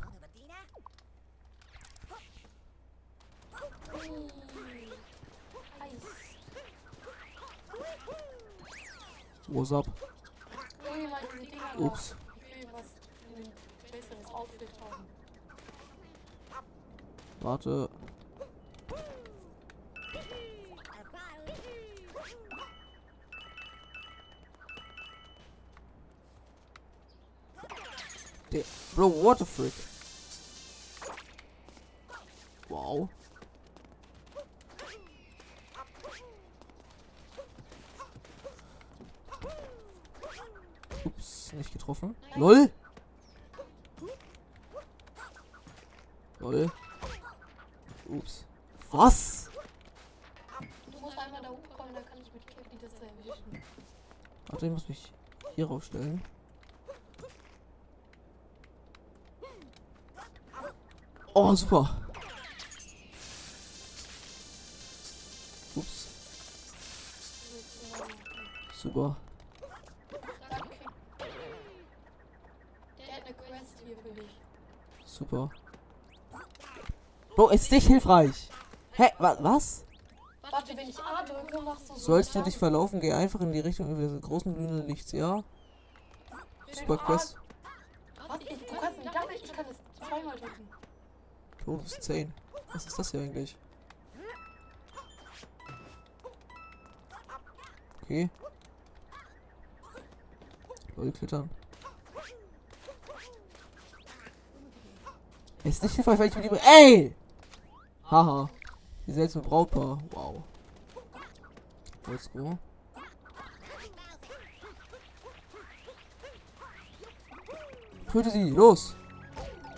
Ui. 3.93 4.36
What's 9.47 9.71
up? 9.71 9.87
Oops. 11.79 12.13
Warte. 17.41 17.89
Bro, 28.95 29.07
what 29.07 29.37
the 29.39 29.45
frick? 29.45 29.96
LOL! 42.37 42.69
LOL. 46.39 46.71
Ups. 48.09 48.45
Was? 48.91 49.49
Du 50.91 50.99
musst 50.99 51.17
einmal 51.17 51.41
da 51.41 51.49
hochkommen, 51.49 51.95
dann 51.95 52.05
kann 52.05 52.19
ich 52.21 52.31
mit 52.31 52.45
Cappy 52.47 52.77
das 52.79 52.91
da 52.99 53.05
erwischen. 53.07 53.63
Warte, 54.49 54.65
ich 54.67 54.71
muss 54.71 54.87
mich 54.87 55.11
hier 55.55 55.67
raufstellen. 55.67 56.21
Oh, 61.33 61.55
super. 61.55 62.06
Bro, 77.37 77.49
ist 77.49 77.71
nicht 77.71 77.85
hilfreich. 77.85 78.49
Hä, 78.93 79.09
wa 79.19 79.37
was? 79.39 79.85
Warte, 80.41 80.75
wenn 80.75 80.89
ich 80.89 80.97
A 80.97 81.23
drücke, 81.23 81.61
machst 81.61 81.87
du 81.87 81.93
so. 81.93 81.99
Sollst 81.99 82.33
du 82.33 82.41
dich 82.41 82.57
verlaufen, 82.57 82.99
geh 82.99 83.13
einfach 83.13 83.39
in 83.41 83.51
die 83.51 83.59
Richtung 83.59 83.91
über 83.91 84.01
diese 84.01 84.19
großen 84.19 84.55
glühenden 84.55 84.87
Lichts, 84.87 85.11
ja? 85.11 85.43
Super 86.71 86.97
Quest. 86.97 87.37
Was? 88.27 88.39
Ich, 88.41 88.57
du 88.57 88.75
kannst 88.75 88.99
einen 88.99 89.13
Double, 89.13 89.35
ich 89.35 89.53
kann 89.53 89.65
das 89.67 90.07
zweimal 90.09 90.35
drücken. 90.35 90.67
Bonus 91.63 91.99
10. 91.99 92.33
Was 92.73 92.87
ist 92.87 92.97
das 92.97 93.11
hier 93.11 93.19
eigentlich? 93.19 93.55
Okay. 98.01 98.31
Leute 100.95 101.11
klettern. 101.11 101.51
Es 105.63 105.75
ist 105.75 105.83
nicht 105.83 105.95
hilfreich, 105.95 106.17
weil 106.17 106.29
ich 106.29 106.35
mir 106.35 106.41
lieber. 106.41 106.59
Ey! 106.65 107.13
Haha. 108.09 108.49
Die 109.05 109.11
seltsame 109.11 109.45
Brautpaar. 109.45 109.97
Wow. 110.11 110.43
Let's 112.07 112.29
go. 112.31 112.57
Töte 118.09 118.29
sie, 118.29 118.49
los! 118.49 118.95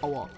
Aua. 0.02 0.30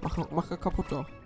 Mach, 0.00 0.30
mach 0.30 0.60
kaputt 0.60 0.92
da. 0.92 1.19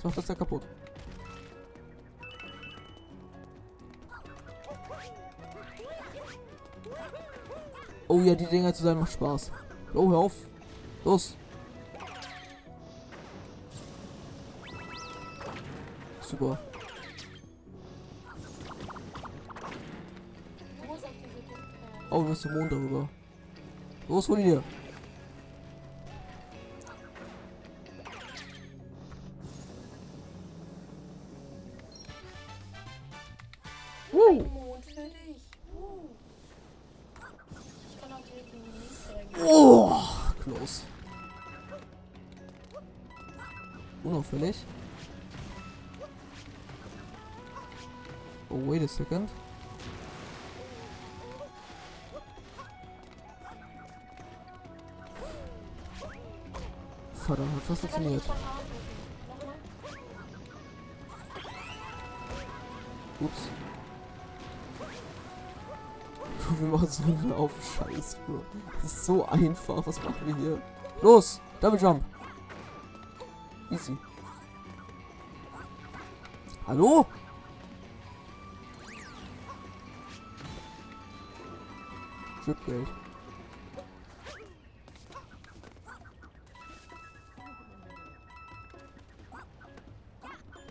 Jetzt 0.00 0.04
macht 0.06 0.16
das 0.16 0.28
ja 0.28 0.34
kaputt. 0.34 0.62
Oh 8.08 8.20
ja, 8.20 8.34
die 8.34 8.46
Dinger 8.46 8.72
zu 8.72 8.82
sein 8.82 8.98
macht 8.98 9.12
Spaß. 9.12 9.52
Oh, 9.92 10.08
hör 10.08 10.16
auf. 10.16 10.32
Los. 11.04 11.36
Super. 16.22 16.58
Oh, 22.08 22.22
du 22.22 22.28
musst 22.28 22.40
zum 22.40 22.54
Mond 22.54 22.72
darüber. 22.72 23.08
Los 24.08 24.24
von 24.24 24.38
hier. 24.38 24.62
Einen 67.06 67.32
auf 67.32 67.52
Scheiß, 67.62 68.16
Bro. 68.26 68.42
Das 68.74 68.84
ist 68.84 69.06
so 69.06 69.26
einfach. 69.26 69.86
Was 69.86 70.02
machen 70.02 70.26
wir 70.26 70.36
hier? 70.36 70.62
Los! 71.02 71.40
Double 71.60 71.80
Jump! 71.80 72.04
Easy. 73.70 73.96
Hallo? 76.66 77.06
Chipgeld. 82.44 82.88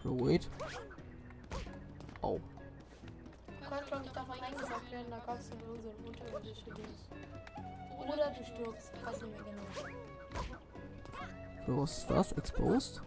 Oh, 0.04 0.26
wait. 0.26 0.50
Oder 8.30 8.38
du 8.38 8.46
stirbst. 8.46 8.92
Mehr 9.04 9.40
genau. 9.44 9.66
So, 11.66 11.78
was 11.78 11.98
ist 11.98 12.10
das? 12.10 12.32
Exposed? 12.34 13.02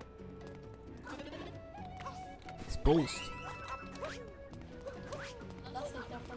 Exposed. 2.66 3.32
Lass 5.72 5.92
dich 5.92 6.00
davon. 6.10 6.36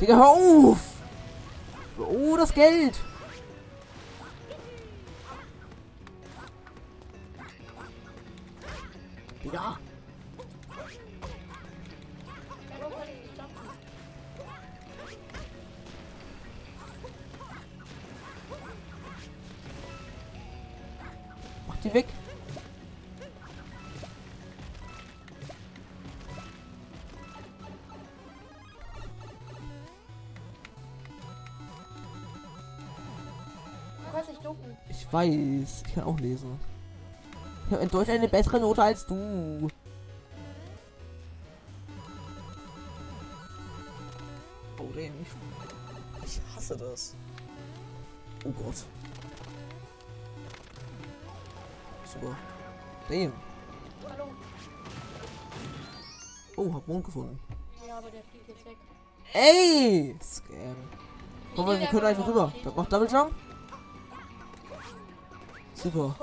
Digga, 0.00 0.16
hör 0.16 0.28
auf! 0.28 0.80
Oh, 1.98 2.36
das 2.36 2.52
Geld! 2.52 2.98
Weiß, 35.12 35.82
ich 35.86 35.94
kann 35.94 36.04
auch 36.04 36.18
lesen. 36.18 36.58
Ich 37.66 37.72
habe 37.72 37.82
in 37.82 37.88
Deutsch 37.88 38.08
eine 38.08 38.28
bessere 38.28 38.60
Note 38.60 38.82
als 38.82 39.06
du. 39.06 39.68
Oh, 44.78 44.88
damn, 44.94 45.12
ich, 45.22 45.28
ich 46.26 46.40
hasse 46.54 46.76
das. 46.76 47.14
Oh 48.44 48.50
Gott. 48.50 48.74
Super. 52.04 52.36
Damn. 53.08 53.32
Hallo. 54.08 54.24
Oh, 56.56 56.74
hab 56.74 56.88
Mond 56.88 57.04
gefunden. 57.04 57.38
Ja, 57.86 57.98
aber 57.98 58.10
der 58.10 58.22
fliegt 58.24 58.48
jetzt 58.48 58.64
weg. 58.66 58.76
Ey! 59.32 60.16
Scam. 60.22 60.76
Komm 61.54 61.66
mal, 61.66 61.80
wir 61.80 61.86
können 61.86 62.06
einfach 62.06 62.26
rüber. 62.26 62.52
Macht 62.76 62.92
Double 62.92 63.08
Jump. 63.10 63.32
Super. 65.82 66.14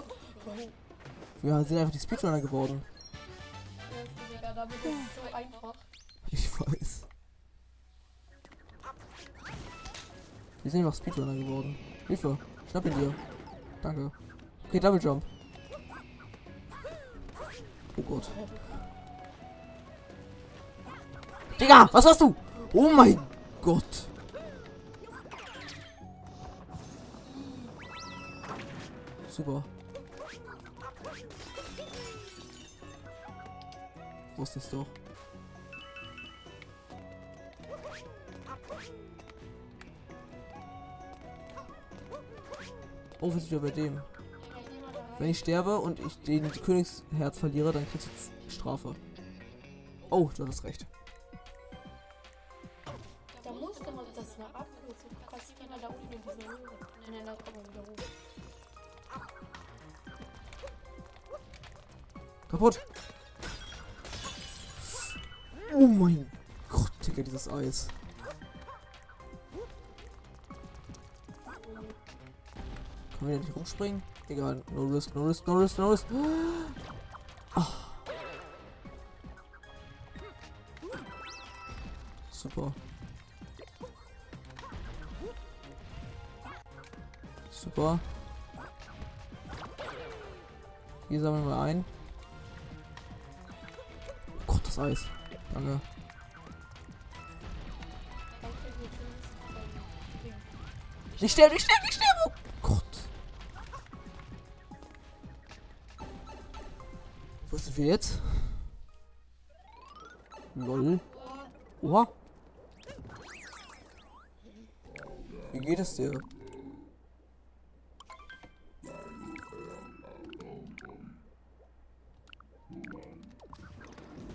Wir 1.41 1.63
sind 1.65 1.77
einfach 1.77 1.91
die 1.91 1.99
Speedrunner 1.99 2.39
geworden. 2.39 2.81
Einfach. 5.33 5.73
Ich 6.31 6.59
weiß. 6.59 7.05
Wir 10.63 10.71
sind 10.71 10.83
noch 10.83 10.95
Speedrunner 10.95 11.35
geworden. 11.35 11.77
Hilfe. 12.07 12.37
Schnapp 12.69 12.85
ihn 12.85 12.99
dir. 12.99 13.15
Danke. 13.81 14.11
Okay, 14.67 14.79
Double 14.79 15.01
Jump. 15.01 15.23
Oh 17.97 18.01
Gott. 18.01 18.29
Digga, 21.59 21.89
was 21.91 22.05
hast 22.05 22.21
du? 22.21 22.33
Oh 22.73 22.89
mein 22.89 23.19
Gott. 23.61 24.08
Super. 29.39 29.63
Wusste 34.36 34.60
es 34.60 34.69
doch. 34.69 34.86
Oh, 43.21 43.34
wir 43.34 43.39
sind 43.39 43.49
wieder 43.49 43.62
bei 43.62 43.71
dem. 43.71 44.02
Wenn 45.19 45.30
ich 45.30 45.39
sterbe 45.39 45.78
und 45.78 46.02
ich 46.02 46.21
den 46.23 46.52
Königsherz 46.52 47.39
verliere, 47.39 47.71
dann 47.71 47.89
kriegst 47.91 48.10
du 48.10 48.52
Strafe. 48.52 48.93
Oh, 50.10 50.30
du 50.36 50.47
hast 50.47 50.65
recht. 50.65 50.86
Da 53.41 53.52
musste 53.54 53.89
man 53.89 54.04
das 54.13 54.36
eine 54.36 54.54
Abkürzung. 54.54 55.12
Du 55.12 55.32
kannst 55.32 55.58
gerne 55.58 55.82
da 55.82 55.88
unten 55.88 56.12
in 56.12 56.19
diese 56.23 56.45
Höhle. 56.45 56.69
Nein, 57.10 57.25
da 57.25 57.36
kommen 57.36 57.63
wir 57.63 57.73
wieder 57.73 57.89
hoch. 57.89 58.28
Kaputt. 62.49 62.79
Oh 65.73 65.88
mein 65.88 66.29
Gott, 66.67 66.91
Digga, 67.05 67.21
dieses 67.21 67.47
Eis. 67.47 67.88
Wir 73.19 73.29
hier 73.29 73.39
nicht 73.39 73.55
rumspringen? 73.55 74.01
Egal, 74.29 74.63
no 74.71 74.88
risk, 74.88 75.13
no 75.13 75.25
risk, 75.25 75.45
no 75.45 75.57
risk, 75.57 75.77
no 75.77 75.91
risk. 75.91 76.05
Ah. 77.53 77.67
Super. 82.31 82.73
Super. 87.51 87.99
Hier 91.09 91.21
sammeln 91.21 91.47
wir 91.47 91.59
ein. 91.59 91.98
Das 94.79 94.87
Eis. 94.87 95.05
Danke. 95.53 95.81
Nicht 101.19 101.33
sterben, 101.33 101.53
nicht 101.53 101.65
sterben, 101.65 101.85
nicht 101.85 101.95
sterben! 101.95 102.19
Oh 102.25 102.31
Gott. 102.61 102.83
Wo 107.49 107.57
sind 107.57 107.77
wir 107.77 107.85
jetzt? 107.87 108.21
Lol. 110.55 110.99
Oha. 111.81 112.07
Wie 115.51 115.59
geht 115.59 115.79
es 115.79 115.95
dir? 115.95 116.21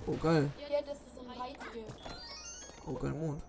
Oh, 0.06 0.16
geil. 0.16 0.50
Ja, 0.58 0.82
das 0.82 0.98
ist 0.98 1.18
ein 1.18 1.42
Heilige. 1.42 1.86
Oh, 2.86 2.92
geil, 2.92 3.12
Mond. 3.12 3.42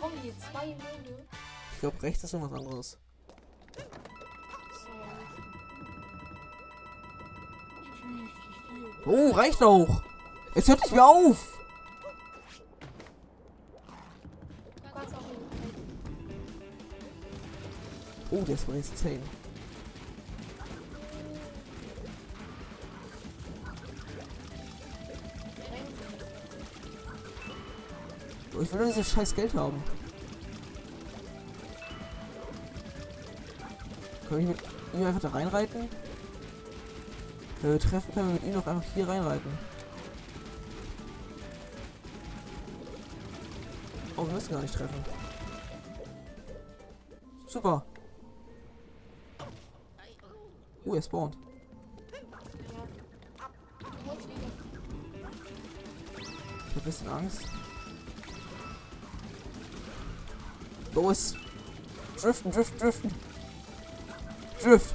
Kommen 0.00 0.18
hier 0.22 0.34
zwei 0.38 0.66
Monde? 0.66 1.26
Ich 1.74 1.80
glaube, 1.80 2.02
rechts 2.02 2.24
ist 2.24 2.32
irgendwas 2.32 2.58
anderes. 2.58 2.98
Oh, 9.04 9.30
reicht 9.30 9.62
auch. 9.62 10.02
Es 10.54 10.68
hört 10.68 10.80
nicht 10.80 10.92
mehr 10.92 11.06
auf. 11.06 11.58
Oh, 18.30 18.42
der 18.42 18.54
ist 18.54 18.66
bei 18.66 18.80
10. 18.80 19.41
Ich 28.62 28.72
will 28.72 28.78
nur 28.78 28.88
dieses 28.88 29.10
scheiß 29.10 29.34
Geld 29.34 29.54
haben. 29.54 29.82
Können 34.28 34.40
wir 34.40 34.48
mit 34.50 34.62
ihm 34.94 35.04
einfach 35.04 35.20
da 35.20 35.30
reinreiten? 35.30 35.88
Wenn 37.60 37.72
wir 37.72 37.80
treffen, 37.80 38.14
können 38.14 38.28
wir 38.28 38.34
mit 38.34 38.44
ihm 38.44 38.54
noch 38.54 38.66
einfach 38.66 38.84
hier 38.94 39.08
reinreiten. 39.08 39.50
Oh, 44.16 44.24
wir 44.26 44.32
müssen 44.34 44.52
gar 44.52 44.62
nicht 44.62 44.74
treffen. 44.74 45.04
Super. 47.48 47.84
Oh, 50.84 50.94
er 50.94 51.02
spawnt. 51.02 51.36
Ich 56.68 56.76
hab 56.76 56.76
ein 56.76 56.84
bisschen 56.84 57.08
Angst. 57.08 57.61
Los! 60.94 61.34
Driften, 62.20 62.52
driften, 62.52 62.78
driften! 62.78 63.14
Drift! 64.62 64.94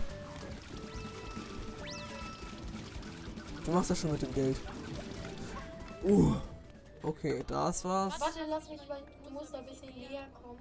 Du 3.66 3.72
machst 3.72 3.90
das 3.90 4.00
schon 4.00 4.12
mit 4.12 4.22
dem 4.22 4.34
Geld. 4.34 4.58
Uh. 6.04 6.36
Okay, 7.04 7.44
das 7.48 7.84
war's. 7.84 8.20
Warte, 8.20 8.40
lass 8.50 8.70
mich, 8.70 8.82
weil 8.88 9.02
du 9.26 9.34
musst 9.34 9.54
ein 9.56 9.66
bisschen 9.66 9.94
näher 9.94 10.28
kommen. 10.42 10.60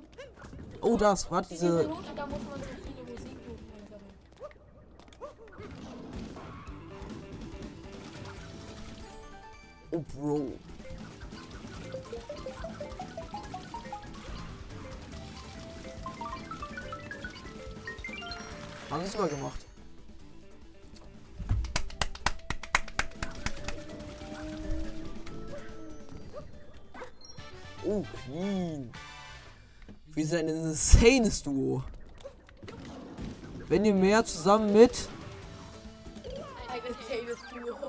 Oh, 0.81 0.97
das 0.97 1.31
war 1.31 1.43
Diese 1.43 1.67
diese. 1.67 1.89
Note, 1.89 2.15
da 2.15 2.27
muss 2.27 2.41
man 2.49 2.61
so 2.61 2.67
viele 2.85 3.03
Musiknoten 3.03 3.67
einsammeln. 3.73 4.15
Oh, 9.91 10.05
Bro. 10.15 10.53
Haben 18.91 19.05
sie 19.05 19.11
sogar 19.11 19.29
gemacht. 19.29 19.59
Oh, 27.85 28.03
Queen. 28.03 28.91
Wir 30.15 30.27
sind 30.27 30.49
ein 30.49 30.65
insanes 30.65 31.43
Duo. 31.43 31.83
Wenn 33.69 33.85
ihr 33.85 33.95
mehr 33.95 34.25
zusammen 34.25 34.73
mit 34.73 35.09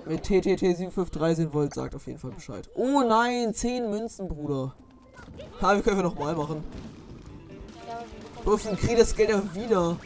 mit 0.06 0.24
TTT 0.24 0.60
753 0.60 1.36
sehen 1.36 1.54
wollt, 1.54 1.74
sagt 1.74 1.94
auf 1.94 2.08
jeden 2.08 2.18
Fall 2.18 2.32
Bescheid. 2.32 2.70
Oh 2.76 3.02
nein, 3.02 3.54
10 3.54 3.90
Münzen, 3.90 4.28
Bruder. 4.28 4.74
Ha, 5.62 5.76
wir 5.76 5.82
können 5.82 5.98
wir 5.98 6.04
noch 6.04 6.18
mal 6.18 6.36
machen. 6.36 6.64
Ja, 7.88 8.04
Dürfen 8.44 8.78
krieg 8.78 8.98
das 8.98 9.16
Geld 9.16 9.30
ja 9.30 9.44
wieder. 9.54 9.98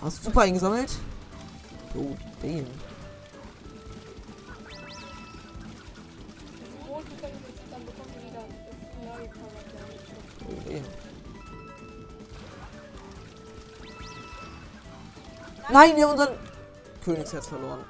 Hast 0.00 0.20
du 0.20 0.26
super 0.26 0.42
eingesammelt? 0.42 0.96
Neue 1.94 2.16
Charakter. 9.28 9.84
Oh. 10.46 10.52
Nein, 15.70 15.96
wir 15.96 16.04
haben 16.04 16.12
unseren 16.12 16.38
Königsherz 17.04 17.48
verloren. 17.48 17.84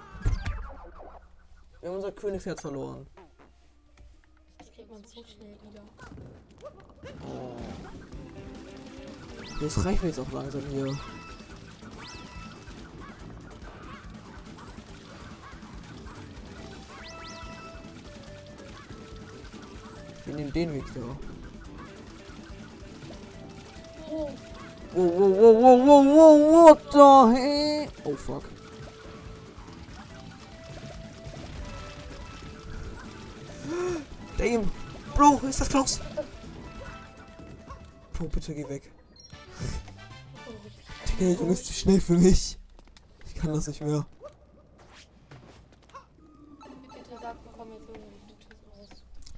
Wir 1.80 1.90
haben 1.90 1.96
unser 1.96 2.12
Königsherz 2.12 2.60
verloren. 2.60 3.06
Das 4.58 4.72
kriegt 4.72 4.90
man 4.90 5.04
so 5.04 5.22
schnell 5.24 5.56
wieder. 5.62 5.82
Oh. 7.26 7.56
Das 9.60 9.84
reicht 9.84 10.02
mir 10.02 10.08
jetzt 10.08 10.20
auch 10.20 10.32
langsam 10.32 10.62
hier. 10.70 10.96
Wir 20.28 20.34
nehmen 20.34 20.52
den 20.52 20.74
Weg 20.74 20.84
da. 20.94 21.00
Oh, 24.10 24.30
Whoa, 24.92 25.08
whoa, 25.08 25.28
whoa, 25.30 25.52
whoa, 25.52 25.76
whoa, 25.84 26.02
whoa, 26.02 26.64
what 26.64 26.92
the 26.92 27.34
heck? 27.34 27.90
Oh, 28.04 28.14
fuck. 28.14 28.44
Damn. 34.36 34.70
Bro, 35.14 35.40
ist 35.48 35.62
das 35.62 35.68
Klaus? 35.70 36.00
Bro, 38.12 38.28
bitte 38.28 38.54
geh 38.54 38.68
weg. 38.68 38.92
Der 41.20 41.32
Junge 41.32 41.54
ist 41.54 41.66
zu 41.66 41.72
schnell 41.72 42.02
für 42.02 42.18
mich. 42.18 42.58
Ich 43.24 43.34
kann 43.34 43.54
das 43.54 43.66
nicht 43.66 43.80
mehr. 43.80 44.04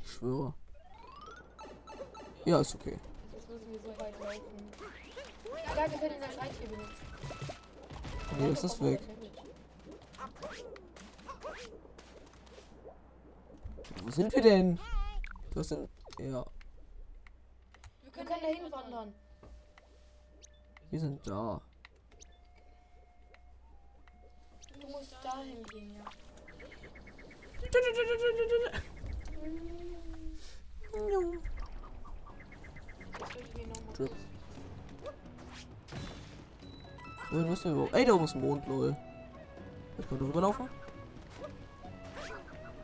Ich 0.03 0.11
schwöre. 0.11 0.53
Ja, 2.51 2.61
ist 2.61 2.75
okay. 2.75 2.99
Jetzt 3.33 3.49
müssen 3.49 3.71
wir 3.71 3.79
so 3.79 3.89
weit 4.01 4.19
laufen. 4.19 4.41
Ja, 5.55 5.61
wir 5.89 5.99
können 6.01 6.21
das 6.21 6.37
Eis 6.37 6.51
hier 6.59 6.69
benutzen. 6.69 7.07
Nee, 8.41 8.51
das 8.51 8.65
ist 8.65 8.83
weg. 8.83 9.01
Wo 14.03 14.11
sind 14.11 14.35
wir 14.35 14.43
denn? 14.43 14.81
Das 15.55 15.69
sind. 15.69 15.89
Ja, 16.19 16.45
Wir 18.03 18.11
können 18.11 18.29
dahin 18.29 18.73
wandern. 18.73 19.15
wir 20.91 20.99
sind 20.99 21.25
da. 21.25 21.61
Du 24.81 24.89
musst 24.89 25.17
dahin 25.23 25.63
gehen, 25.63 25.95
ja. 25.95 26.03
Jetzt 27.63 27.77
kurz- 33.97 34.11
Wohin 37.31 37.49
müssen 37.49 37.65
wir 37.65 37.73
überhaupt? 37.73 37.95
Ey, 37.95 38.05
da 38.05 38.13
oben 38.15 38.25
ist 38.25 38.35
ein 38.35 38.41
Mond, 38.41 38.67
lol. 38.67 38.97
Ich 39.99 40.09
kann 40.09 40.19
drüber 40.19 40.41
laufen. 40.41 40.69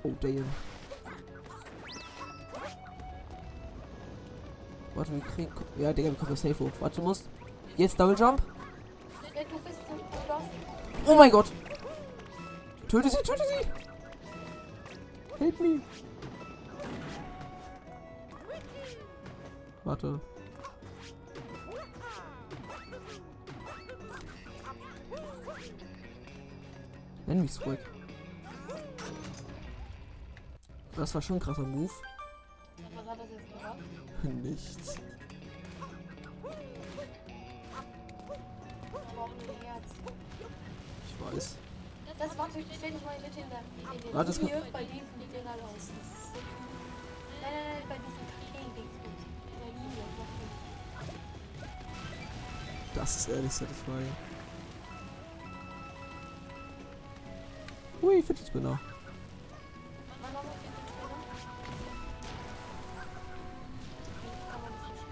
Oh, 0.05 0.13
damn. 0.21 0.45
Warte, 4.95 5.13
wir 5.13 5.21
kriegen. 5.21 5.53
Ja, 5.79 5.93
Digga, 5.93 6.11
wir 6.11 6.15
kommen 6.17 6.37
safe 6.37 6.59
hoch. 6.61 6.71
Warte, 6.81 6.97
du 6.97 7.03
musst. 7.03 7.29
Jetzt 7.77 7.99
Double 7.99 8.17
Jump. 8.17 8.41
Oh 11.07 11.15
mein 11.15 11.31
Gott. 11.31 11.53
Töte 12.89 13.11
sie, 13.11 13.17
töte 13.19 13.43
sie. 13.49 13.67
Help 15.45 15.61
me. 15.61 15.81
Warte. 19.87 20.21
Nenn 27.27 27.43
mich 27.43 27.53
zurück. 27.53 27.79
Das 30.97 31.15
war 31.15 31.23
schon 31.23 31.37
ein 31.37 31.41
krasser 31.41 31.63
Move. 31.63 31.91
Was 32.95 33.07
hat 33.07 33.19
das 33.21 33.27
jetzt 33.31 33.53
gebracht? 33.53 33.79
Nichts. 34.43 34.95
Ich 41.09 41.35
weiß. 41.35 41.57
Das 42.19 42.39
warte, 42.39 42.59
stell 42.77 42.93
dich 42.93 43.05
mal 43.05 43.17
bitte 43.23 43.41
in 43.41 43.51
der, 43.51 43.61
in 43.95 44.01
der 44.03 44.15
Warte, 44.15 44.27
das 44.29 44.39
Linie 44.41 44.63
bei 44.73 44.85
diesen 44.85 45.33
Dingern 45.33 45.61
aus. 45.61 45.73
Das 45.77 45.85
ist 45.85 46.33
so- 46.33 46.41
Nein, 47.43 47.53
nein, 47.53 47.65
nein, 47.75 47.89
bei 47.89 47.97
diesen 47.99 48.27
Das 53.07 53.15
ist 53.19 53.29
ehrlich 53.29 53.53
satisfying. 53.53 54.17
Hui, 58.03 58.21
Fidget 58.21 58.49
Spinner. 58.49 58.81
Mach 60.21 60.33
noch 60.33 60.43
mal 60.43 60.51
für 60.51 60.67
den 60.67 60.75
Spinner. 60.89 61.15
Nee, 64.25 64.31
kann 64.51 64.61
man 64.61 64.73
das 64.73 64.91
nicht. 64.91 65.05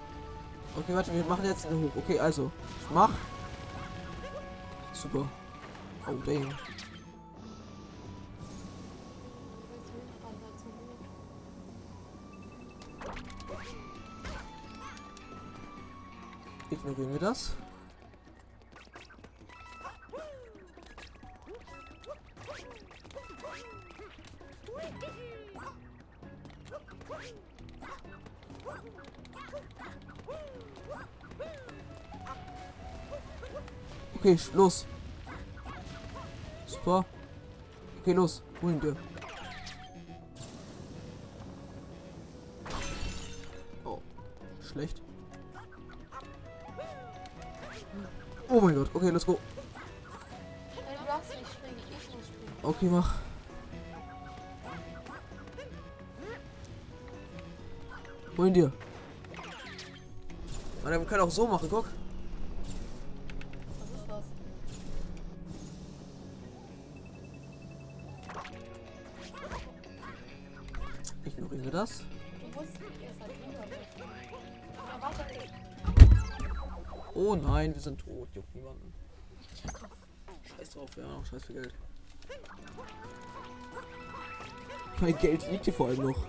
Okay, 0.76 0.94
warte, 0.96 1.14
wir 1.14 1.24
machen 1.26 1.44
jetzt 1.44 1.66
eine 1.66 1.76
hoch. 1.76 1.92
Okay, 1.94 2.18
also. 2.18 2.50
Ich 2.80 2.90
mach. 2.90 3.10
Super. 4.92 5.28
Oh, 6.08 6.14
damn. 6.26 6.52
Ignorieren 16.72 17.12
wir 17.12 17.20
das. 17.20 17.54
Okay, 34.24 34.38
los. 34.54 34.86
Super. 36.66 37.04
Okay, 38.00 38.14
los. 38.14 38.42
Wohin 38.62 38.80
wir? 38.80 38.96
Oh, 43.84 44.00
schlecht. 44.62 45.02
Oh 48.48 48.60
mein 48.62 48.74
Gott, 48.74 48.88
okay, 48.94 49.10
let's 49.10 49.26
go. 49.26 49.38
Okay, 52.62 52.86
mach. 52.86 53.16
Wohin 58.36 58.54
dir? 58.54 58.72
Mann, 60.82 60.92
wir 60.92 61.04
können 61.04 61.20
auch 61.24 61.30
so 61.30 61.46
machen, 61.46 61.68
guck. 61.68 61.84
Warte, 75.04 75.22
ey. 75.34 75.48
Oh 77.14 77.36
nein, 77.36 77.74
wir 77.74 77.80
sind 77.80 78.00
tot. 78.00 78.28
Juckt 78.34 78.54
niemanden. 78.54 78.92
Scheiß 80.56 80.70
drauf, 80.70 80.90
ja, 80.96 81.06
noch 81.06 81.24
scheiß 81.26 81.44
viel 81.44 81.56
Geld. 81.56 81.74
Mein 85.00 85.18
Geld 85.18 85.50
liegt 85.50 85.64
hier 85.64 85.74
vor 85.74 85.88
allem 85.88 86.02
noch. 86.02 86.26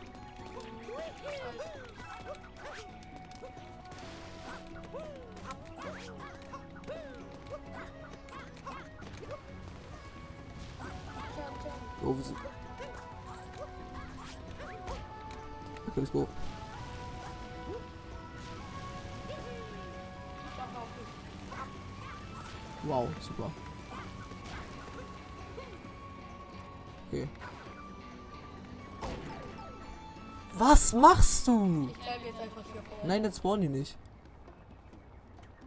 Machst 30.95 31.47
du? 31.47 31.89
Ich 31.91 31.99
bleibe 31.99 32.25
jetzt 32.25 32.39
einfach 32.39 32.63
hier 32.71 32.81
vor. 32.81 32.97
Nein, 33.03 33.23
jetzt 33.23 33.37
spawnen 33.37 33.61
die 33.61 33.79
nicht. 33.79 33.95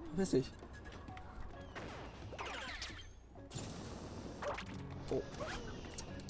Verpiss 0.09 0.31
dich. 0.31 0.53
Oh. 5.11 5.22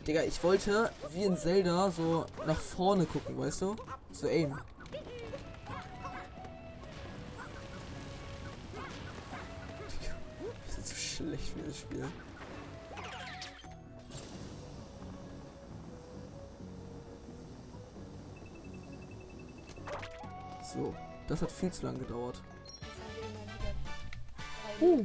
Digga, 0.06 0.22
ich 0.22 0.42
wollte 0.42 0.90
wie 1.12 1.24
in 1.24 1.36
Zelda 1.36 1.90
so 1.90 2.26
nach 2.46 2.60
vorne 2.60 3.06
gucken, 3.06 3.38
weißt 3.38 3.62
du? 3.62 3.76
So 4.12 4.26
aim. 4.26 4.58
Digga, 9.90 10.14
das 10.66 10.78
ist 10.78 10.88
so 10.88 10.94
schlecht 10.94 11.48
für 11.52 11.62
das 11.62 11.78
Spiel. 11.78 12.04
Das 21.28 21.42
hat 21.42 21.52
viel 21.52 21.70
zu 21.70 21.86
lange 21.86 21.98
gedauert. 21.98 22.42
Uh. 24.80 25.04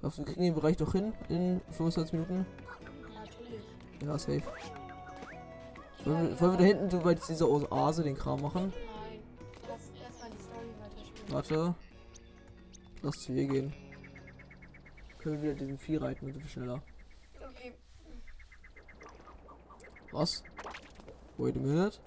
Glaubst 0.00 0.18
du, 0.18 0.22
wir 0.22 0.32
kriegen 0.32 0.44
den 0.44 0.54
Bereich 0.54 0.76
doch 0.76 0.92
hin 0.92 1.12
in 1.28 1.60
25 1.72 2.12
Minuten? 2.12 2.46
Natürlich. 3.14 3.64
Ja, 4.02 4.18
safe. 4.18 4.42
Wollen 6.04 6.28
wir, 6.28 6.40
wollen 6.40 6.52
wir 6.52 6.58
da 6.58 6.64
hinten 6.64 6.90
so 6.90 7.00
bei 7.00 7.14
dieser 7.14 7.48
Oase 7.48 8.02
den 8.04 8.16
Kram 8.16 8.40
machen? 8.40 8.72
Nein. 8.72 9.22
Lass 9.68 9.90
erstmal 10.00 10.30
die 10.30 10.42
Story 10.42 10.68
weiterspielen. 10.80 11.32
Warte. 11.32 11.74
Lass 13.02 13.20
zu 13.22 13.32
ihr 13.32 13.46
gehen. 13.46 13.72
Können 15.18 15.42
wir 15.42 15.50
wieder 15.50 15.54
diesen 15.54 15.78
Vieh 15.78 15.96
reiten, 15.96 16.26
wir 16.26 16.48
schneller. 16.48 16.82
Okay. 17.40 17.74
Was? 20.12 20.44
Wait 21.36 21.56
a 21.56 21.58
minute. 21.58 21.98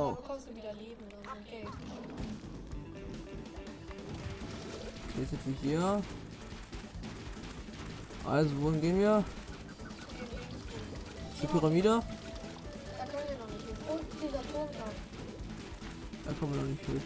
Oh. 0.00 0.12
bekommst 0.12 0.48
du 0.48 0.54
wieder 0.54 0.72
Leben 0.74 1.02
und 1.02 1.50
Geld. 1.50 1.66
Okay, 5.08 5.18
jetzt 5.18 5.30
sind 5.30 5.44
wir 5.44 5.54
hier. 5.60 6.02
Also, 8.24 8.50
wohin 8.62 8.80
gehen 8.80 9.00
wir? 9.00 9.24
Zur 11.40 11.48
Pyramide? 11.48 12.00
Da 12.96 13.06
können 13.06 13.24
wir 13.28 13.38
noch 13.38 13.48
nicht 13.48 13.66
hin. 13.66 13.76
Und 13.88 14.02
dieser 14.22 14.52
Turm 14.52 14.68
da. 14.78 14.88
Da 16.26 16.32
kommen 16.38 16.54
wir 16.54 16.60
noch 16.60 16.68
nicht 16.68 16.82
hoch. 16.82 17.02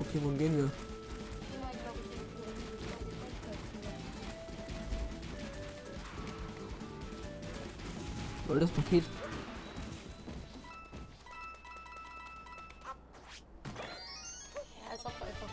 Okay, 0.00 0.20
wohin 0.22 0.38
gehen 0.38 0.56
wir? 0.56 0.93
Soll 8.54 8.60
das 8.60 8.70
Paket. 8.70 9.02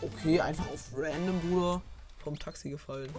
Okay, 0.03 0.39
einfach 0.39 0.67
auf 0.67 0.91
random, 0.95 1.39
Bruder. 1.39 1.81
Vom 2.23 2.37
Taxi 2.37 2.69
gefallen. 2.69 3.11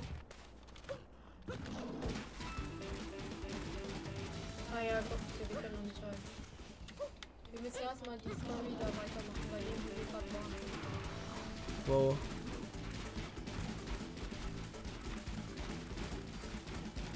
Ah 4.72 4.82
ja, 4.84 5.00
guck, 5.00 5.18
wir 5.48 5.56
können 5.60 5.82
nicht 5.84 6.00
rein. 6.00 6.14
Wir 7.50 7.60
müssen 7.62 7.82
erstmal 7.82 8.18
die 8.18 8.28
Story 8.28 8.76
da 8.78 8.86
weitermachen, 8.86 9.48
bei 9.50 9.58
dem 9.58 9.78
wir 9.84 9.94
gerade 10.12 10.28
waren. 10.32 10.54
Wow. 11.88 12.16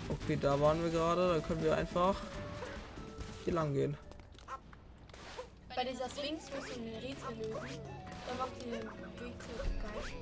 Okay, 0.08 0.36
da 0.42 0.60
waren 0.60 0.82
wir 0.82 0.90
gerade. 0.90 1.34
Da 1.34 1.40
können 1.46 1.62
wir 1.62 1.76
einfach 1.76 2.16
hier 3.46 3.54
lang 3.54 3.72
gehen. 3.72 3.96
Bei 5.74 5.84
dieser 5.84 6.10
Sphinx 6.10 6.50
musst 6.50 6.68
du 6.68 6.80
ein 6.80 6.88
Rätsel 7.00 7.36
lösen. 7.36 7.80
Dann 8.26 8.38
macht 8.38 8.56
die 8.60 8.70
den 8.70 8.82
Weg 8.82 9.34
zu 9.40 9.50
Geist. 9.56 10.14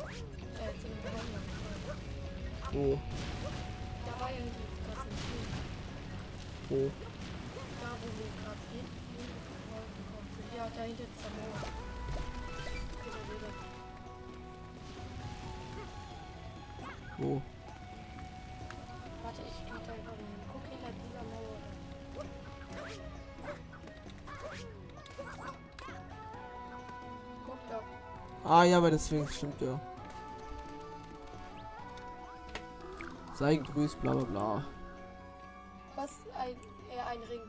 Äh, 0.00 0.72
zu 0.80 0.86
dem 0.88 1.00
Geheimnis 1.02 1.44
frei. 1.60 1.94
Wo? 2.72 2.98
Da 4.06 4.12
war 4.20 4.30
ja 4.30 4.36
gerade 4.38 4.54
so 4.86 5.00
ein 5.00 5.10
Spiel. 5.20 5.46
Wo? 6.70 6.80
Da, 7.82 7.88
wo 8.00 8.06
wir 8.16 8.30
gerade 8.40 8.64
hin, 8.72 8.86
hingekommen 9.18 10.30
sind. 10.34 10.48
Ja, 10.56 10.64
da 10.74 10.82
hinter 10.82 11.04
ist 11.04 11.20
der 11.20 11.30
wieder. 13.36 13.52
Wo? 17.18 17.42
Ah 28.50 28.64
ja, 28.64 28.80
der 28.80 28.98
Sphinx 28.98 29.36
stimmt 29.36 29.60
ja. 29.60 29.78
Sei 33.34 33.54
gegrüßt, 33.54 34.00
bla 34.00 34.12
bla 34.12 34.24
bla. 34.24 34.64
Was? 35.94 36.18
Ein, 36.36 36.56
äh, 36.90 37.00
ein 37.00 37.22
Ring. 37.28 37.42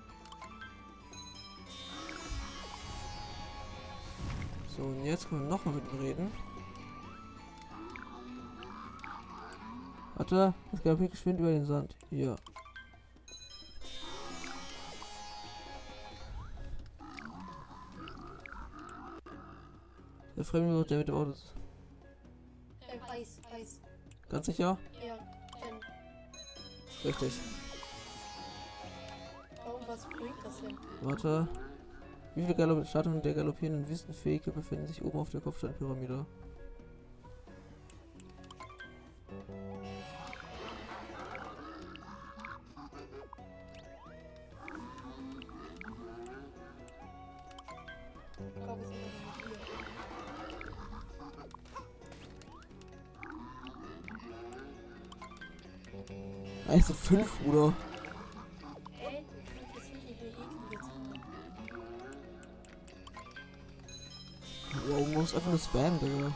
So, 4.68 4.84
und 4.84 5.04
jetzt 5.04 5.28
können 5.28 5.42
wir 5.42 5.50
nochmal 5.50 5.74
mit 5.74 5.92
ihm 5.92 6.00
reden. 6.02 6.32
Warte, 10.18 10.54
das 10.72 10.84
galoppiert 10.84 11.12
geschwind 11.14 11.40
über 11.40 11.50
den 11.50 11.66
Sand. 11.66 11.96
Hier. 12.12 12.36
Der 20.42 20.46
Fremde, 20.48 20.84
der 20.86 20.98
mit 20.98 21.08
dem 21.08 21.14
Auto 21.14 21.32
ist. 21.34 21.54
Äh, 22.88 23.00
weiß, 23.00 23.42
weiß. 23.54 23.80
Ganz 24.28 24.48
sicher? 24.48 24.76
Ja, 25.08 25.16
denn 25.62 25.80
Richtig. 27.06 27.34
warum 29.64 29.82
was 29.88 30.04
bringt 30.08 30.34
das 30.44 30.62
denn? 30.62 30.76
Warte. 31.02 31.48
Wie 32.34 32.42
viele 32.42 32.56
Galopp 32.56 32.88
Statuen 32.88 33.22
der 33.22 33.36
galoppierenden 33.36 33.88
Wüstenfähige 33.88 34.50
befinden 34.50 34.88
sich 34.88 35.04
oben 35.04 35.20
auf 35.20 35.30
der 35.30 35.42
Kopfsteinpyramide? 35.42 36.26
fünf 57.12 57.40
oder? 57.46 57.74
Wow, 64.88 65.08
muss 65.10 65.36
einfach 65.36 65.50
nur 65.50 65.60
spammen, 65.60 66.00
Digga. 66.00 66.34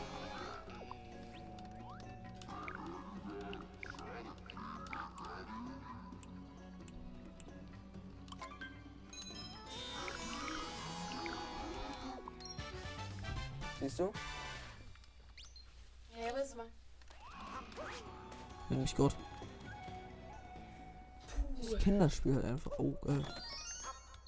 Das 22.06 22.22
Kinderspiel 22.22 22.34
halt 22.36 22.44
einfach. 22.44 22.70
Oh, 22.78 22.94
geil. 23.04 23.24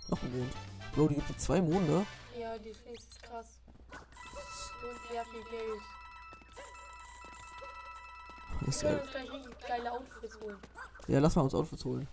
Noch 0.09 0.21
ein 0.21 0.37
Mond. 0.37 0.53
Bro, 0.95 1.09
die 1.09 1.15
gibt 1.15 1.29
die 1.29 1.37
zwei 1.37 1.61
Monde. 1.63 2.05
Ja, 2.37 2.59
die 2.59 2.75
Sphinx 2.75 3.05
ist 3.05 3.23
krass. 3.23 3.47
Und 3.93 5.13
sehr 5.13 5.25
viel 5.27 5.45
Geld. 5.45 5.81
Ist 8.67 8.83
Wir 8.83 8.91
geil. 8.91 8.99
können 8.99 9.03
uns 9.03 9.11
gleich 9.13 9.33
richtig 9.33 9.69
geile 9.69 9.93
Outfits 9.93 10.41
holen. 10.41 10.57
Ja, 11.07 11.21
lass 11.21 11.37
mal 11.37 11.43
uns 11.43 11.55
Outfits 11.55 11.85
holen. 11.85 12.09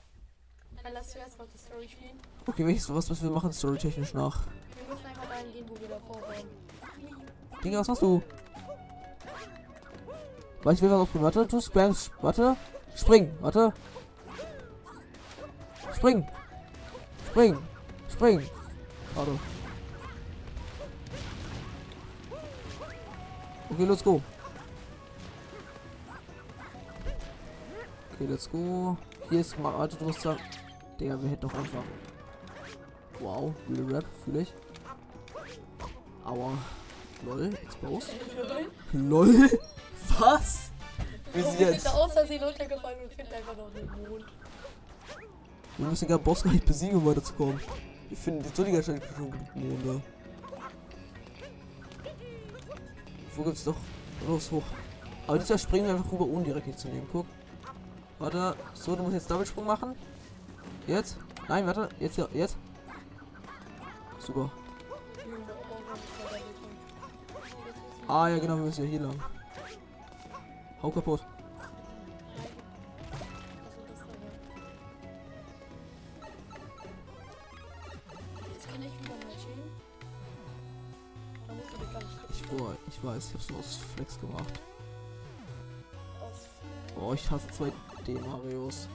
Dann 0.83 0.93
lass 0.93 1.09
zuerst 1.09 1.39
mal 1.39 1.47
die 1.51 1.57
Story 1.57 1.89
spielen. 1.89 2.19
Okay, 2.45 2.63
welches, 2.67 2.93
was 2.93 3.09
müssen 3.09 3.23
wir 3.23 3.31
machen 3.31 3.51
storytechnisch 3.51 4.13
nach? 4.13 4.45
Wir 4.75 4.93
müssen 4.93 5.05
einfach 5.07 5.25
dahin 5.27 5.51
gehen, 5.51 5.67
wo 5.67 5.79
wir 5.79 5.87
davor 5.87 6.21
waren. 6.21 6.45
Digga, 7.63 7.79
was 7.79 7.87
machst 7.87 8.03
du? 8.03 8.21
Warte, 10.61 10.75
ich 10.75 10.81
will 10.83 10.91
was 10.91 10.99
ausprobieren. 10.99 11.23
Warte, 11.23 11.47
du 11.47 11.59
spamst. 11.59 12.11
Warte. 12.21 12.55
Spring. 12.95 13.35
Warte. 13.41 13.73
Spring. 15.95 16.27
Spring. 17.31 17.57
Spring. 18.09 18.41
Warte. 19.15 19.39
Okay, 23.71 23.85
let's 23.85 24.03
go. 24.03 24.21
Okay, 28.13 28.25
let's 28.29 28.49
go. 28.49 28.97
Hier 29.29 29.41
ist 29.41 29.57
mal. 29.59 29.89
Sagen. 29.89 30.39
Digga, 30.99 31.21
wir 31.21 31.29
hätten 31.29 31.47
doch 31.47 31.53
einfach. 31.53 31.83
Wow, 33.19 33.53
Real 33.69 33.95
Rap, 33.95 34.05
fühle 34.23 34.41
ich. 34.41 34.53
Aua. 36.25 36.57
Lol, 37.25 37.53
exposed. 37.63 38.11
LOL? 38.93 39.49
Was? 40.19 40.71
Wir 41.33 41.43
sind 41.43 41.59
jetzt. 41.59 41.85
da 41.85 41.91
aus 41.91 42.13
Versehen 42.13 42.43
runtergefallen 42.43 42.99
und 43.03 43.11
finden 43.13 43.33
einfach 43.33 43.57
noch 43.57 43.71
den 43.73 43.87
Mond. 44.09 44.25
Wir 45.77 45.87
müssen 45.87 46.07
gar 46.07 46.19
Boss 46.19 46.43
gar 46.43 46.53
nicht 46.53 46.65
besiegen, 46.65 46.97
um 46.97 47.05
weiterzukommen. 47.05 47.59
Wir 48.09 48.17
finden 48.17 48.43
die 48.43 48.55
Sonniger 48.55 48.81
schon 48.81 48.99
genug 48.99 49.33
Monde. 49.55 50.01
Wo 53.35 53.43
gibt's 53.43 53.65
doch? 53.65 53.75
Los, 54.27 54.51
hoch. 54.51 54.63
Aber 55.27 55.37
diesmal 55.37 55.59
springen 55.59 55.87
wir 55.87 55.95
einfach 55.95 56.11
rüber, 56.11 56.25
ohne 56.25 56.45
direkt 56.45 56.85
nehmen. 56.85 57.07
Guck. 57.11 57.25
Warte. 58.19 58.55
So, 58.73 58.95
du 58.95 59.03
musst 59.03 59.15
jetzt 59.15 59.29
Doppelsprung 59.29 59.65
machen. 59.65 59.95
Jetzt. 60.87 61.17
Nein, 61.49 61.65
warte. 61.67 61.89
Jetzt, 61.99 62.17
ja, 62.17 62.27
jetzt. 62.33 62.55
Super. 64.19 64.51
Ah, 68.07 68.27
ja, 68.29 68.37
genau, 68.37 68.55
wir 68.55 68.63
müssen 68.63 68.85
ja 68.85 68.89
hier 68.89 69.01
lang. 69.01 69.19
Hau 70.81 70.91
kaputt. 70.91 71.21
Weiß, 83.05 83.27
ich 83.27 83.33
hab's 83.33 83.49
nur 83.49 83.59
aus 83.59 83.79
Flex 83.95 84.19
gemacht. 84.19 84.59
Oh, 86.99 87.13
ich 87.13 87.29
hasse 87.29 87.47
2D 87.49 88.19
Marios. 88.25 88.87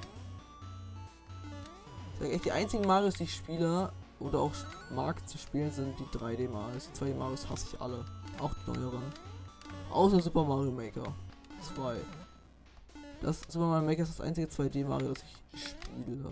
Echt, 2.20 2.44
die 2.44 2.52
einzigen 2.52 2.86
Marios, 2.86 3.14
die 3.14 3.24
ich 3.24 3.34
spiele 3.34 3.92
oder 4.18 4.40
auch 4.40 4.52
mag 4.90 5.26
zu 5.28 5.38
spielen, 5.38 5.70
sind 5.70 5.98
die 5.98 6.18
3D 6.18 6.48
Marios. 6.48 6.90
Die 6.92 7.04
2D 7.04 7.14
Marios 7.14 7.48
hasse 7.48 7.66
ich 7.72 7.80
alle. 7.80 8.04
Auch 8.38 8.52
die 8.66 8.78
neueren. 8.78 9.02
Außer 9.90 10.20
Super 10.20 10.44
Mario 10.44 10.70
Maker 10.70 11.12
2. 11.74 11.96
Das 13.20 13.40
Super 13.48 13.66
Mario 13.66 13.86
Maker 13.86 14.02
ist 14.02 14.18
das 14.18 14.26
einzige 14.26 14.46
2D 14.48 14.86
Mario, 14.86 15.08
das 15.14 15.24
ich 15.52 15.62
spiele. 15.62 16.30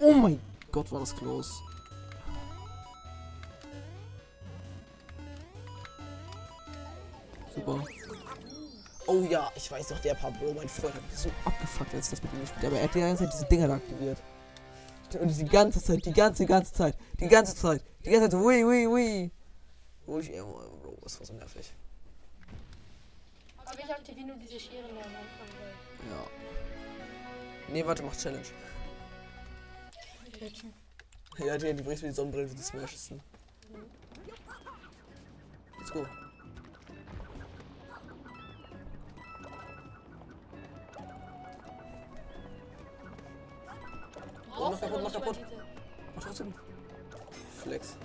Oh 0.00 0.12
mein 0.14 0.40
Gott, 0.72 0.90
war 0.90 1.00
das 1.00 1.14
close. 1.14 1.50
Super. 7.54 7.84
Oh 9.06 9.22
ja, 9.28 9.50
ich 9.54 9.70
weiß 9.70 9.88
doch, 9.88 9.98
der 9.98 10.14
Pablo, 10.14 10.54
mein 10.54 10.68
Freund, 10.68 10.94
hat 10.94 11.02
mich 11.02 11.18
so 11.18 11.30
abgefuckt, 11.44 11.94
als 11.94 12.06
ich 12.06 12.10
das 12.10 12.22
mit 12.22 12.32
ihm 12.32 12.40
gespielt 12.40 12.64
habe. 12.64 12.68
Aber 12.68 12.78
er 12.78 12.84
hat 12.84 12.94
die 12.94 13.00
ganze 13.00 13.24
Zeit 13.24 13.34
diese 13.34 13.44
Dinger 13.46 13.68
da 13.68 13.74
aktiviert. 13.74 14.22
Und 15.20 15.36
die 15.36 15.44
ganze 15.44 15.82
Zeit, 15.82 16.06
die 16.06 16.12
ganze, 16.12 16.46
ganze 16.46 16.72
Zeit, 16.72 16.96
die 17.18 17.26
ganze 17.28 17.54
Zeit, 17.54 17.84
die 18.04 18.10
ganze 18.10 18.30
Zeit, 18.30 18.40
ui, 18.40 18.64
ui, 18.64 18.86
ui. 18.86 19.30
Wo 20.06 20.20
ich, 20.20 20.30
Bro, 20.30 20.96
das 21.02 21.18
war 21.18 21.26
so 21.26 21.34
nervig. 21.34 21.74
Aber 23.66 23.78
ich 23.78 23.90
aktiviere 23.90 24.28
nur 24.28 24.36
diese 24.36 24.58
Scheren 24.60 24.94
da 24.94 25.00
am 25.00 25.06
Anfang. 25.06 25.48
Ja. 26.10 26.26
Nee, 27.72 27.84
warte, 27.84 28.02
mach 28.04 28.16
Challenge. 28.16 28.46
Typ. 30.40 30.72
Ja, 31.36 31.58
die, 31.58 31.74
die 31.74 31.82
bringst 31.82 32.02
mir 32.02 32.08
die 32.08 32.14
Sonnenbrille 32.14 32.48
für 32.48 32.54
die 32.54 32.62
Smashes. 32.62 33.12
Let's 35.78 35.92
go. 35.92 36.06
Kaputt, 44.50 44.82
aber 44.82 45.02
mach 45.02 45.02
nicht 45.02 45.02
mal 45.02 45.10
kaputt. 45.10 45.38
Mach 46.14 46.24
trotzdem. 46.24 46.54
Flex. 47.62 47.98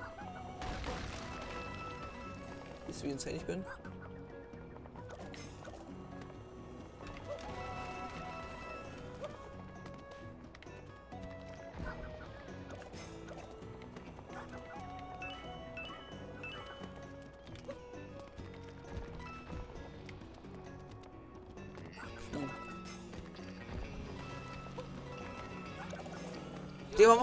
Siehst 2.88 3.02
du, 3.02 3.08
wie 3.08 3.12
insane 3.12 3.36
ich 3.38 3.46
bin? 3.46 3.64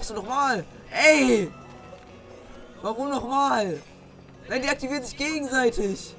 Machst 0.02 0.10
du 0.10 0.14
nochmal? 0.14 0.64
Ey! 0.90 1.48
Warum 2.80 3.10
nochmal? 3.10 3.80
Nein, 4.48 4.62
die 4.62 4.68
aktivieren 4.68 5.04
sich 5.04 5.16
gegenseitig. 5.16 6.16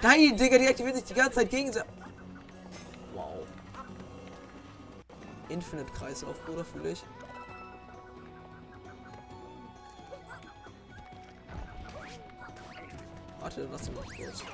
Nein, 0.00 0.36
Digga, 0.36 0.58
die 0.58 0.68
aktivieren 0.68 0.94
sich 0.94 1.06
die 1.06 1.14
ganze 1.14 1.40
Zeit 1.40 1.50
gegenseitig. 1.50 1.90
Wow. 3.12 3.40
Infinite 5.48 5.90
Kreislauf, 5.90 6.40
Bruder, 6.44 6.64
fühle 6.64 6.90
ich. 6.90 7.02
Warte, 13.40 13.68
lass 13.72 13.88
ihn 13.88 13.94
mal 13.94 14.04
kurz. 14.04 14.44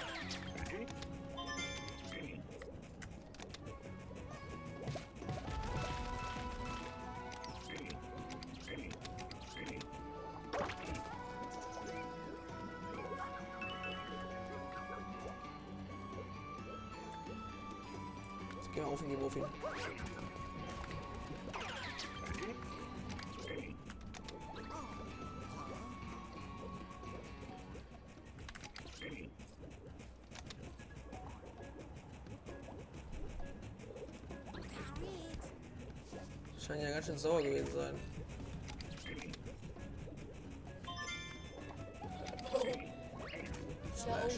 Ganz 37.07 37.23
schön 37.23 37.31
sauer 37.31 37.43
gewesen 37.43 37.69
sein. 37.73 37.95
Smash. 43.95 44.35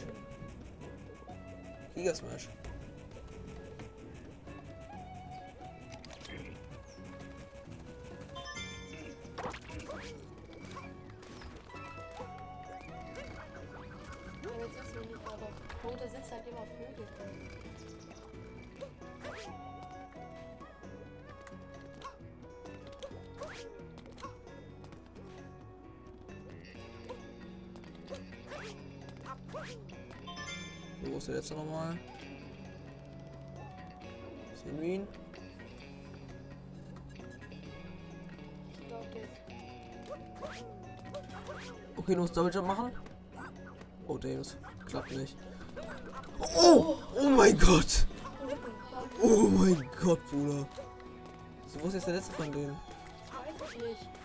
Giga 1.94 2.14
Smash. 2.14 2.48
Letzte 31.38 31.54
nochmal? 31.54 31.96
Semin. 34.56 35.06
Okay, 41.96 42.14
du 42.16 42.20
musst 42.22 42.36
Double 42.36 42.52
Jump 42.52 42.66
machen. 42.66 42.90
Oh, 44.08 44.18
Davis. 44.18 44.56
Klappt 44.84 45.12
nicht. 45.12 45.36
Oh! 46.56 46.96
Oh 47.16 47.28
mein 47.28 47.56
Gott! 47.56 48.08
Oh 49.22 49.46
mein 49.46 49.88
Gott, 50.02 50.18
Bruder. 50.32 50.66
So, 51.68 51.80
wo 51.80 51.86
ist 51.86 51.94
jetzt 51.94 52.08
der 52.08 52.14
letzte 52.14 52.32
von 52.32 52.50
denen? 52.50 52.76
Weiß 53.60 53.74
ich 53.76 53.82
nicht. 53.84 54.17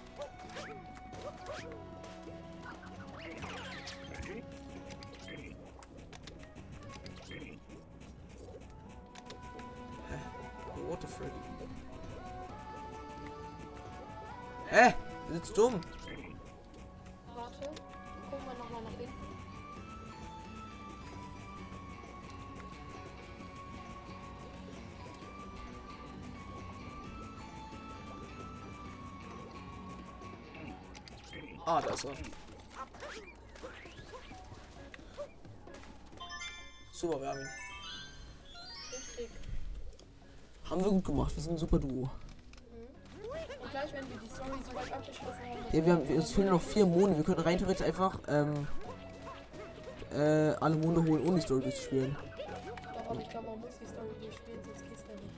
Sitzt 15.53 15.57
dumm. 15.57 15.79
Warte. 17.35 17.69
Gucken 18.29 18.45
wir 18.47 18.53
nochmal 18.55 18.81
nach 18.81 18.89
hinten. 18.91 19.13
Ah, 31.65 31.81
da 31.81 31.93
ist 31.93 32.05
er. 32.05 32.13
Super, 36.91 37.21
wir 37.21 37.27
haben 37.29 37.39
ihn. 37.39 37.47
Richtig. 38.91 39.29
Haben 40.69 40.83
wir 40.83 40.91
gut 40.91 41.05
gemacht. 41.05 41.35
Wir 41.35 41.43
sind 41.43 41.53
ein 41.53 41.57
super 41.57 41.79
Duo. 41.79 42.09
Ja, 45.73 45.83
wir 45.83 45.93
haben, 45.93 46.07
uns 46.07 46.31
fehlen 46.31 46.49
noch 46.49 46.61
vier 46.61 46.85
Monde. 46.85 47.17
Wir 47.17 47.23
können 47.23 47.39
rein 47.39 47.57
theoretisch 47.57 47.83
einfach 47.83 48.19
ähm, 48.27 48.67
äh, 50.11 50.51
alle 50.61 50.75
Monde 50.75 51.03
holen, 51.03 51.27
ohne 51.27 51.37
die 51.37 51.41
Story 51.41 51.61
durchzuspielen. 51.61 52.15
Doch, 52.93 53.09
aber 53.09 53.19
ich 53.19 53.29
glaube, 53.29 53.47
man 53.47 53.59
muss 53.59 53.71
die 53.81 53.87
Story 53.87 54.07
durchspielen, 54.21 54.63
sonst 54.63 54.83
geht's 54.87 55.03
ja 55.09 55.15
nicht. 55.15 55.33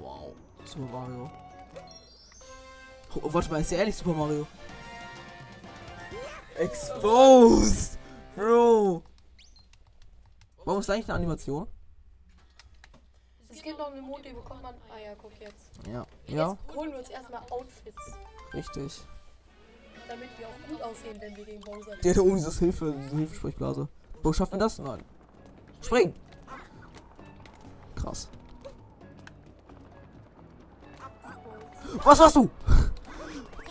Wow. 0.00 0.32
Super 0.64 0.86
Mario. 0.92 1.30
Oh, 3.16 3.34
warte 3.34 3.50
mal, 3.50 3.60
ist 3.60 3.72
ja 3.72 3.78
ehrlich 3.78 3.96
Super 3.96 4.12
Mario? 4.12 4.46
Exposed! 6.56 7.98
Bro! 8.36 9.02
Warum 10.64 10.78
ist 10.78 10.88
da 10.88 10.92
eigentlich 10.92 11.08
eine 11.08 11.16
Animation? 11.16 11.66
Es 13.48 13.60
gibt 13.60 13.76
noch 13.76 13.90
eine 13.90 14.00
Mode, 14.00 14.22
die 14.22 14.34
bekommt 14.34 14.62
man. 14.62 14.76
Ah 14.88 15.00
ja, 15.04 15.16
guck 15.20 15.32
jetzt. 15.40 15.84
Ja. 15.92 16.06
Ja, 16.32 16.56
Jetzt 16.66 16.76
holen 16.76 16.90
wir 16.92 16.98
uns 16.98 17.08
erstmal 17.10 17.42
Outfits, 17.50 18.02
richtig. 18.54 19.00
damit 20.08 20.28
wir 20.38 20.46
auch 20.48 20.68
gut 20.68 20.82
aussehen, 20.82 21.20
wenn 21.20 21.36
wir 21.36 21.44
gegen 21.44 21.60
Bowser 21.60 21.96
Der 21.96 22.14
hat 22.14 22.20
oben 22.20 22.36
dieses 22.36 22.58
Hilfe, 22.58 22.94
diese 23.04 23.16
Hilfesprechblase. 23.16 23.88
Wo 24.22 24.32
schaffen 24.32 24.52
wir 24.52 24.58
das? 24.60 24.78
Nein. 24.78 25.04
Spring! 25.82 26.14
Krass. 27.96 28.28
Was 32.04 32.20
hast 32.20 32.36
du? 32.36 32.48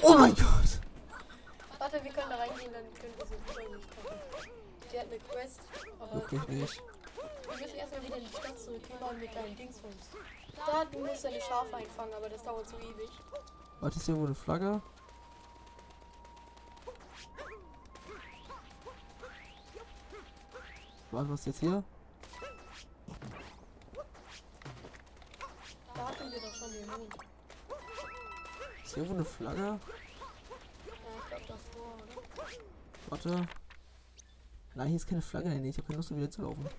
Oh 0.03 0.15
mein 0.17 0.33
Gott! 0.35 0.79
Warte, 1.79 2.03
wir 2.03 2.11
können 2.11 2.29
da 2.29 2.35
reingehen, 2.37 2.71
dann 2.73 2.83
können 2.93 3.13
wir 3.17 3.25
sie 3.25 3.35
Story 3.51 3.65
nicht 3.75 3.87
treffen. 3.91 4.51
Die 4.93 4.99
hat 4.99 5.07
eine 5.07 5.17
Quest, 5.19 5.61
Wirklich 6.13 6.47
nicht. 6.47 6.83
wir 7.49 7.57
müssen 7.61 7.75
erstmal 7.77 8.03
wieder 8.03 8.17
in 8.17 8.23
die 8.25 8.29
Stadt 8.29 8.59
zurück. 8.59 8.81
Geh 8.87 9.03
mal 9.03 9.13
mit 9.15 9.33
deinen 9.35 9.55
Dingsbums. 9.55 9.95
Da, 10.65 10.85
du 10.85 10.99
musst 10.99 11.23
deine 11.25 11.41
Schafe 11.41 11.75
einfangen, 11.75 12.13
aber 12.13 12.29
das 12.29 12.43
dauert 12.43 12.67
so 12.67 12.77
ewig. 12.77 13.09
Warte, 13.79 13.97
ist 13.97 14.05
hier 14.05 14.13
irgendwo 14.13 14.27
eine 14.27 14.35
Flagge? 14.35 14.81
Warte, 21.11 21.29
was 21.29 21.39
ist 21.41 21.45
jetzt 21.47 21.59
hier? 21.59 21.83
Da 25.95 26.07
hatten 26.07 26.31
wir 26.31 26.39
doch 26.39 26.53
schon 26.53 26.71
den 26.71 26.87
Mond. 26.87 27.13
Ist 28.83 28.93
hier 28.93 29.03
irgendwo 29.03 29.15
eine 29.15 29.25
Flagge? 29.25 29.61
Ja, 29.61 29.79
ich 31.27 31.27
glaube 31.29 31.45
davor, 31.47 31.95
oder? 31.95 32.21
Warte. 33.09 33.47
Nein, 34.75 34.87
hier 34.87 34.95
ist 34.97 35.07
keine 35.07 35.21
Flagge. 35.21 35.49
Nee, 35.49 35.69
ich 35.69 35.77
habe 35.77 35.87
keine 35.87 35.97
Lust, 35.97 36.15
wieder 36.15 36.29
zu 36.29 36.43
laufen. 36.43 36.69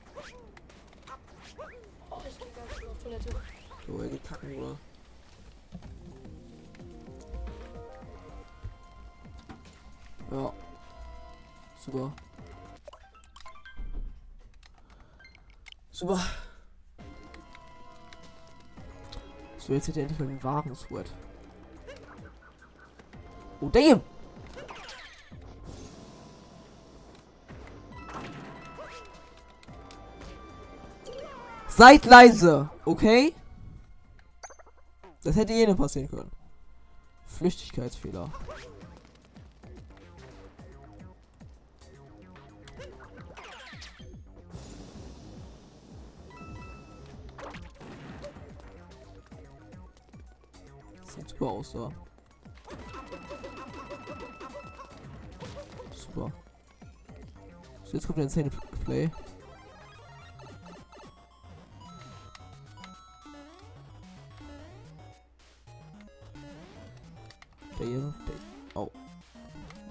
Oh, 2.11 2.21
ich 2.27 2.39
bin 2.39 2.49
ganz 2.55 2.89
auf 2.89 3.03
Toilette. 3.03 3.31
So, 3.87 4.01
er 4.01 4.09
geht 4.09 4.25
kacken? 4.25 4.79
Ja. 10.31 10.53
Super. 11.79 12.13
Super. 15.91 16.21
So, 19.59 19.73
jetzt 19.73 19.89
hätte 19.89 20.01
er 20.01 20.03
endlich 20.03 20.19
mal 20.19 20.29
den 20.29 20.43
wahren 20.43 20.75
Sweat. 20.75 21.13
Oh, 23.61 23.69
damn! 23.69 24.01
Seid 31.69 32.05
leise, 32.05 32.69
okay? 32.85 33.35
Das 35.25 35.37
hätte 35.37 35.53
jedem 35.53 35.77
passieren 35.77 36.09
können. 36.09 36.31
Flüchtigkeitsfehler. 37.27 38.31
Sieht 51.05 51.29
super 51.29 51.47
aus, 51.47 51.73
da. 51.73 51.93
Super. 55.95 56.33
So, 57.85 57.93
jetzt 57.93 58.07
kommt 58.07 58.19
der 58.19 58.25
Insane 58.25 58.51
Play. 58.85 59.11
Der. 67.83 68.15
Oh. 68.75 68.89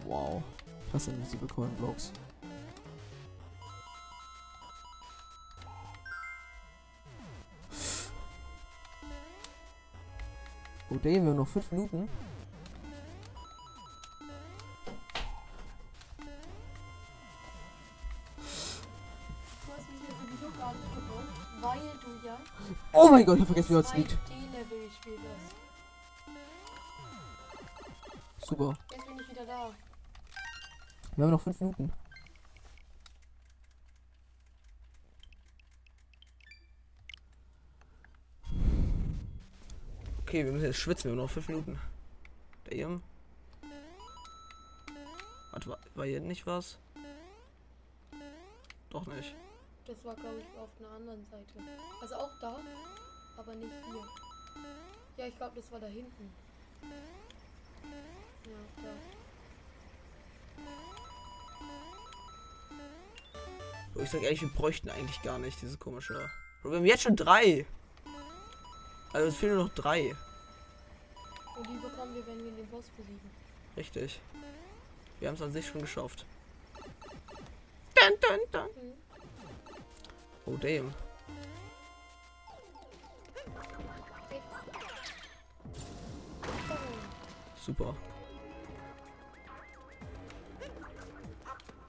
Wow. 0.05 0.41
Was 0.93 1.05
sind 1.05 1.21
diese 1.25 1.45
Coin 1.45 1.69
Blocks? 1.75 2.13
Oh, 10.89 10.97
hier, 11.01 11.21
wir 11.21 11.31
haben 11.31 11.35
noch 11.35 11.47
5 11.47 11.71
Minuten. 11.73 12.09
Oh 22.93 23.09
mein 23.09 23.25
Gott, 23.25 23.35
ich 23.35 23.41
hab 23.41 23.47
vergessen, 23.47 23.69
wie 23.69 23.81
das 23.81 23.93
liegt. 23.95 24.17
Wir 31.21 31.27
haben 31.27 31.33
noch 31.33 31.41
5 31.41 31.59
Minuten. 31.59 31.93
Okay, 40.21 40.43
wir 40.43 40.51
müssen 40.51 40.65
jetzt 40.65 40.77
schwitzen. 40.77 41.03
Wir 41.03 41.11
haben 41.11 41.17
noch 41.23 41.29
5 41.29 41.47
Minuten. 41.49 41.79
Damn. 42.63 43.03
Warte, 45.51 45.69
war, 45.69 45.77
war 45.93 46.05
hier 46.07 46.21
nicht 46.21 46.47
was? 46.47 46.79
Doch 48.89 49.05
nicht. 49.05 49.35
Das 49.85 50.03
war, 50.03 50.15
glaube 50.15 50.39
ich, 50.39 50.57
auf 50.57 50.69
einer 50.79 50.89
anderen 50.89 51.23
Seite. 51.27 51.53
Also 52.01 52.15
auch 52.15 52.31
da, 52.41 52.59
aber 53.37 53.53
nicht 53.53 53.73
hier. 53.85 54.07
Ja, 55.17 55.27
ich 55.27 55.37
glaube, 55.37 55.55
das 55.55 55.71
war 55.71 55.79
da 55.79 55.85
hinten. 55.85 56.31
Ja, 58.43 58.81
da. 58.81 59.20
Ich 63.95 64.09
sag 64.09 64.23
ehrlich, 64.23 64.41
wir 64.41 64.49
bräuchten 64.49 64.89
eigentlich 64.89 65.21
gar 65.21 65.37
nicht 65.37 65.61
diese 65.61 65.77
komische. 65.77 66.29
Wir 66.63 66.77
haben 66.77 66.85
jetzt 66.85 67.03
schon 67.03 67.15
drei. 67.15 67.65
Also 69.13 69.27
es 69.27 69.35
fehlen 69.35 69.55
nur 69.55 69.65
noch 69.65 69.73
drei. 69.75 70.15
Und 71.57 71.67
die 71.67 71.77
bekommen 71.77 72.15
wir, 72.15 72.25
wenn 72.25 72.43
wir 72.43 72.51
den 72.51 72.67
Boss 72.67 72.85
besiegen. 72.97 73.29
Richtig. 73.75 74.21
Wir 75.19 75.27
haben 75.27 75.35
es 75.35 75.41
an 75.41 75.51
sich 75.51 75.67
schon 75.67 75.81
geschafft. 75.81 76.25
Dun, 77.93 78.13
dun, 78.21 78.39
dun. 78.51 78.61
Mhm. 78.83 78.93
Oh 80.45 80.57
damn. 80.57 80.93
Super. 87.63 87.95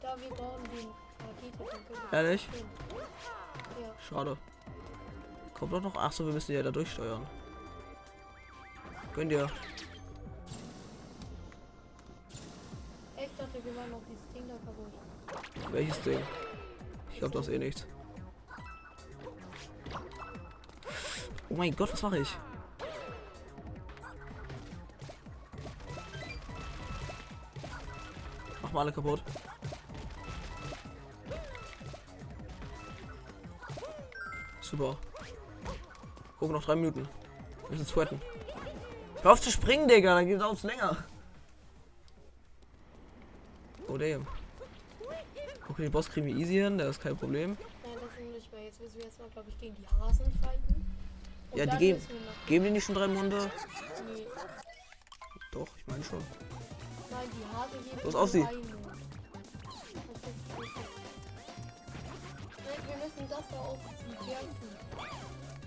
Da 0.02 0.20
wir 0.20 0.28
brauchen 0.28 0.64
den. 0.64 1.01
Ehrlich? 2.10 2.48
Ja. 3.80 3.88
Schade. 4.08 4.36
Kommt 5.54 5.72
doch 5.72 5.80
noch. 5.80 5.96
Ach 5.96 6.12
so, 6.12 6.26
wir 6.26 6.32
müssen 6.32 6.52
ja 6.52 6.62
da 6.62 6.70
durchsteuern. 6.70 7.26
Gönn 9.14 9.28
dir. 9.28 9.48
Ich 13.16 13.30
dachte, 13.38 13.64
wir 13.64 13.76
waren 13.76 13.90
noch 13.90 14.00
dieses 14.08 14.32
Ding 14.34 14.48
da 14.48 14.54
kaputt. 14.64 15.72
Welches 15.72 16.00
Ding? 16.02 16.20
Ich 17.12 17.18
glaube, 17.18 17.34
das 17.34 17.48
ist 17.48 17.54
eh 17.54 17.58
nichts. 17.58 17.86
Oh 21.48 21.54
mein 21.54 21.74
Gott, 21.76 21.92
was 21.92 22.02
mache 22.02 22.18
ich? 22.18 22.36
Mach 28.62 28.72
mal 28.72 28.80
alle 28.80 28.92
kaputt. 28.92 29.22
Super. 34.72 34.96
Guck, 36.40 36.50
noch 36.50 36.64
drei 36.64 36.74
Minuten. 36.76 37.06
Wir 37.68 37.70
müssen 37.78 37.86
sweaten. 37.86 38.20
Hör 39.22 39.32
auf 39.32 39.40
zu 39.42 39.50
springen, 39.52 39.86
Digga, 39.86 40.14
dann 40.14 40.26
geht 40.26 40.40
es 40.40 40.62
länger. 40.62 40.96
Oh 43.86 43.98
damn. 43.98 44.26
Okay, 45.68 45.82
den 45.82 45.92
Boss 45.92 46.08
kriegen 46.08 46.26
wir 46.26 46.34
easy 46.34 46.54
hin, 46.54 46.78
der 46.78 46.88
ist 46.88 47.00
kein 47.02 47.16
Problem. 47.16 47.50
Nein, 47.84 47.92
das 47.94 48.18
ist 48.18 48.32
nicht 48.34 48.52
mehr. 48.52 48.64
Jetzt 48.64 48.80
müssen 48.80 48.96
wir 48.96 49.04
erstmal, 49.04 49.28
glaube 49.28 49.48
ich, 49.50 49.60
gegen 49.60 49.76
die 49.76 49.86
Hasen 49.86 50.32
fighten. 50.42 50.86
Und 51.50 51.58
Ja, 51.58 51.66
die 51.66 51.76
geben- 51.76 52.00
Geben 52.46 52.64
die 52.64 52.70
nicht 52.70 52.84
schon 52.84 52.94
drei 52.94 53.06
Munde? 53.08 53.50
Nee, 54.14 54.26
Doch, 55.52 55.68
ich 55.76 55.86
meine 55.86 56.02
schon. 56.02 56.18
nein, 57.10 57.28
die 57.30 57.56
Hase 57.56 57.76
geben 57.90 58.00
Los, 58.04 58.14
auf 58.14 58.30
sie. 58.30 58.42
drei 58.42 58.54
das 63.32 63.48
da 63.50 63.56
auf 63.56 63.78
sie 63.98 64.30
werfen. 64.30 64.76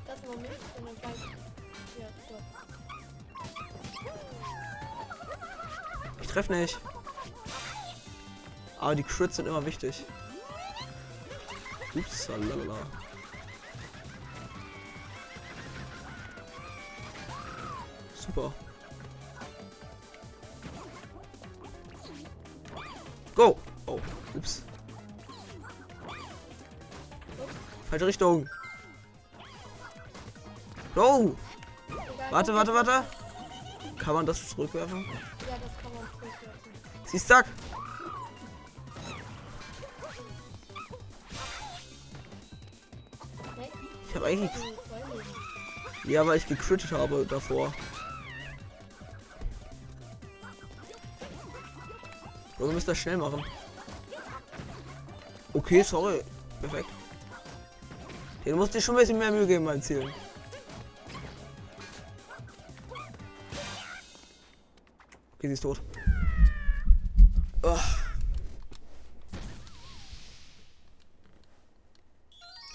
Das 0.05 0.21
noch 0.23 0.35
nicht 0.35 0.51
und 0.77 0.85
dann 0.85 0.95
gleich. 1.01 1.21
Ja, 1.99 2.07
stopp. 2.25 2.43
Ich 6.21 6.27
treffe 6.27 6.53
nicht. 6.53 6.79
Aber 8.79 8.95
die 8.95 9.03
Crits 9.03 9.37
sind 9.37 9.47
immer 9.47 9.65
wichtig. 9.65 10.05
Ups, 11.95 12.27
lalala. 12.27 12.77
Falsche 28.05 28.07
Richtung. 28.07 28.49
Go! 30.93 31.35
Warte, 32.29 32.53
warte, 32.53 32.73
warte. 32.73 33.03
Kann 33.97 34.13
man 34.13 34.25
das 34.25 34.49
zurückwerfen? 34.49 35.03
Ja, 35.05 35.57
das 35.57 35.81
kann 35.81 35.93
man 35.93 36.07
zurückwerfen. 36.11 36.49
Sie 37.05 37.17
ist 37.17 37.25
stuck. 37.25 37.45
Ich 44.07 44.15
habe 44.15 44.25
eigentlich. 44.27 44.51
Ja, 46.05 46.25
weil 46.25 46.37
ich 46.37 46.47
gecrittet 46.47 46.91
habe 46.91 47.25
davor. 47.25 47.73
Bro, 52.57 52.67
wir 52.67 52.73
müssen 52.73 52.87
das 52.87 52.97
schnell 52.97 53.17
machen. 53.17 53.43
Okay, 55.53 55.81
sorry. 55.81 56.23
Perfekt. 56.61 56.94
Ja, 58.45 58.51
du 58.51 58.57
musst 58.57 58.75
dir 58.75 58.81
schon 58.81 58.95
ein 58.95 58.99
bisschen 58.99 59.17
mehr 59.17 59.31
Mühe 59.31 59.47
geben 59.47 59.65
beim 59.65 59.81
Zielen. 59.81 60.13
Okay, 65.37 65.47
sie 65.47 65.53
ist 65.53 65.61
tot. 65.61 65.81
Ah. 67.63 67.79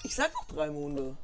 Ich 0.02 0.16
sag 0.16 0.32
doch 0.32 0.44
drei 0.56 0.68
Monde. 0.70 1.16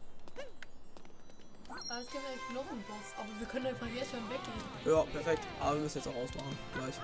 Aber 1.68 2.00
es 2.00 2.10
gibt 2.10 2.24
eigentlich 2.24 2.54
noch 2.54 2.70
einen 2.70 2.82
Boss, 2.82 3.14
aber 3.18 3.28
wir 3.40 3.46
können 3.48 3.66
einfach 3.66 3.86
jetzt 3.88 4.12
schon 4.12 4.30
weggehen. 4.30 4.62
Ja, 4.84 5.02
perfekt. 5.02 5.42
Aber 5.60 5.74
wir 5.74 5.82
müssen 5.82 5.98
jetzt 5.98 6.06
auch 6.06 6.14
ausmachen. 6.14 6.56
Gleich. 6.72 6.94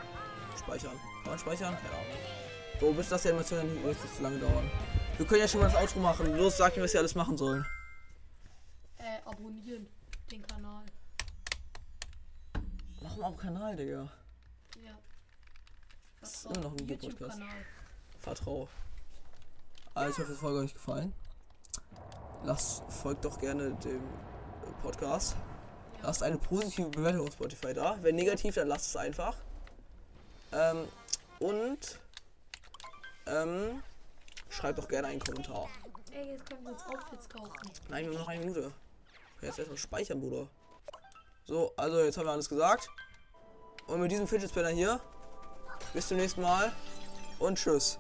Speichern. 0.56 1.00
Kann 1.22 1.30
man 1.32 1.38
speichern? 1.40 1.72
Ja. 1.72 2.78
So, 2.78 2.92
bis 2.92 3.08
das 3.08 3.22
die 3.22 3.28
Animation 3.30 3.84
nicht 3.84 4.16
zu 4.16 4.22
lange 4.22 4.38
dauern. 4.38 4.70
Wir 5.22 5.28
können 5.28 5.40
ja 5.42 5.46
schon 5.46 5.60
mal 5.60 5.70
das 5.70 5.80
Outro 5.80 6.00
machen. 6.00 6.36
Los, 6.36 6.56
sag 6.56 6.76
mir, 6.76 6.82
was 6.82 6.92
wir 6.94 6.98
alles 6.98 7.14
machen 7.14 7.38
sollen. 7.38 7.64
Äh, 8.98 9.20
abonnieren 9.24 9.86
den 10.28 10.44
Kanal. 10.44 10.82
Mach 13.00 13.16
mal 13.16 13.26
auf 13.26 13.36
Kanal, 13.36 13.76
Digga. 13.76 14.10
Ja. 14.84 14.98
Das 16.20 16.34
ist 16.34 16.46
immer 16.46 16.58
noch 16.58 16.72
ein 16.72 16.88
YouTube-Podcast. 16.88 17.40
Vertrau. 18.18 18.68
Also, 19.94 20.10
ich 20.10 20.18
hoffe, 20.18 20.32
die 20.32 20.38
Folge 20.38 20.58
hat 20.58 20.64
euch 20.64 20.74
gefallen. 20.74 21.12
Lasst, 22.42 22.82
folgt 22.88 23.24
doch 23.24 23.38
gerne 23.38 23.74
dem 23.74 24.02
Podcast. 24.82 25.36
Lasst 26.02 26.24
eine 26.24 26.38
positive 26.38 26.88
Bewertung 26.88 27.28
auf 27.28 27.34
Spotify 27.34 27.72
da. 27.72 27.96
Wenn 28.02 28.16
negativ, 28.16 28.56
dann 28.56 28.66
lasst 28.66 28.86
es 28.86 28.96
einfach. 28.96 29.36
Ähm, 30.50 30.88
und 31.38 32.00
ähm, 33.26 33.84
schreibt 34.52 34.78
doch 34.78 34.88
gerne 34.88 35.08
einen 35.08 35.20
Kommentar. 35.20 35.68
Ey, 36.12 36.32
jetzt 36.32 36.48
können 36.48 36.64
wir 36.64 36.72
uns 36.72 36.82
Outfits 36.86 37.28
kaufen. 37.28 37.52
Nein, 37.88 38.06
haben 38.06 38.14
noch 38.14 38.28
eine 38.28 38.40
Minute. 38.40 38.72
Jetzt 39.40 39.58
erstmal 39.58 39.78
speichern, 39.78 40.20
Bruder. 40.20 40.46
So, 41.44 41.72
also 41.76 42.00
jetzt 42.00 42.18
haben 42.18 42.26
wir 42.26 42.32
alles 42.32 42.48
gesagt. 42.48 42.88
Und 43.86 44.00
mit 44.00 44.12
diesem 44.12 44.28
Fidget 44.28 44.50
Spinner 44.50 44.68
hier. 44.68 45.00
Bis 45.94 46.08
zum 46.08 46.18
nächsten 46.18 46.42
Mal. 46.42 46.72
Und 47.38 47.58
tschüss. 47.58 47.98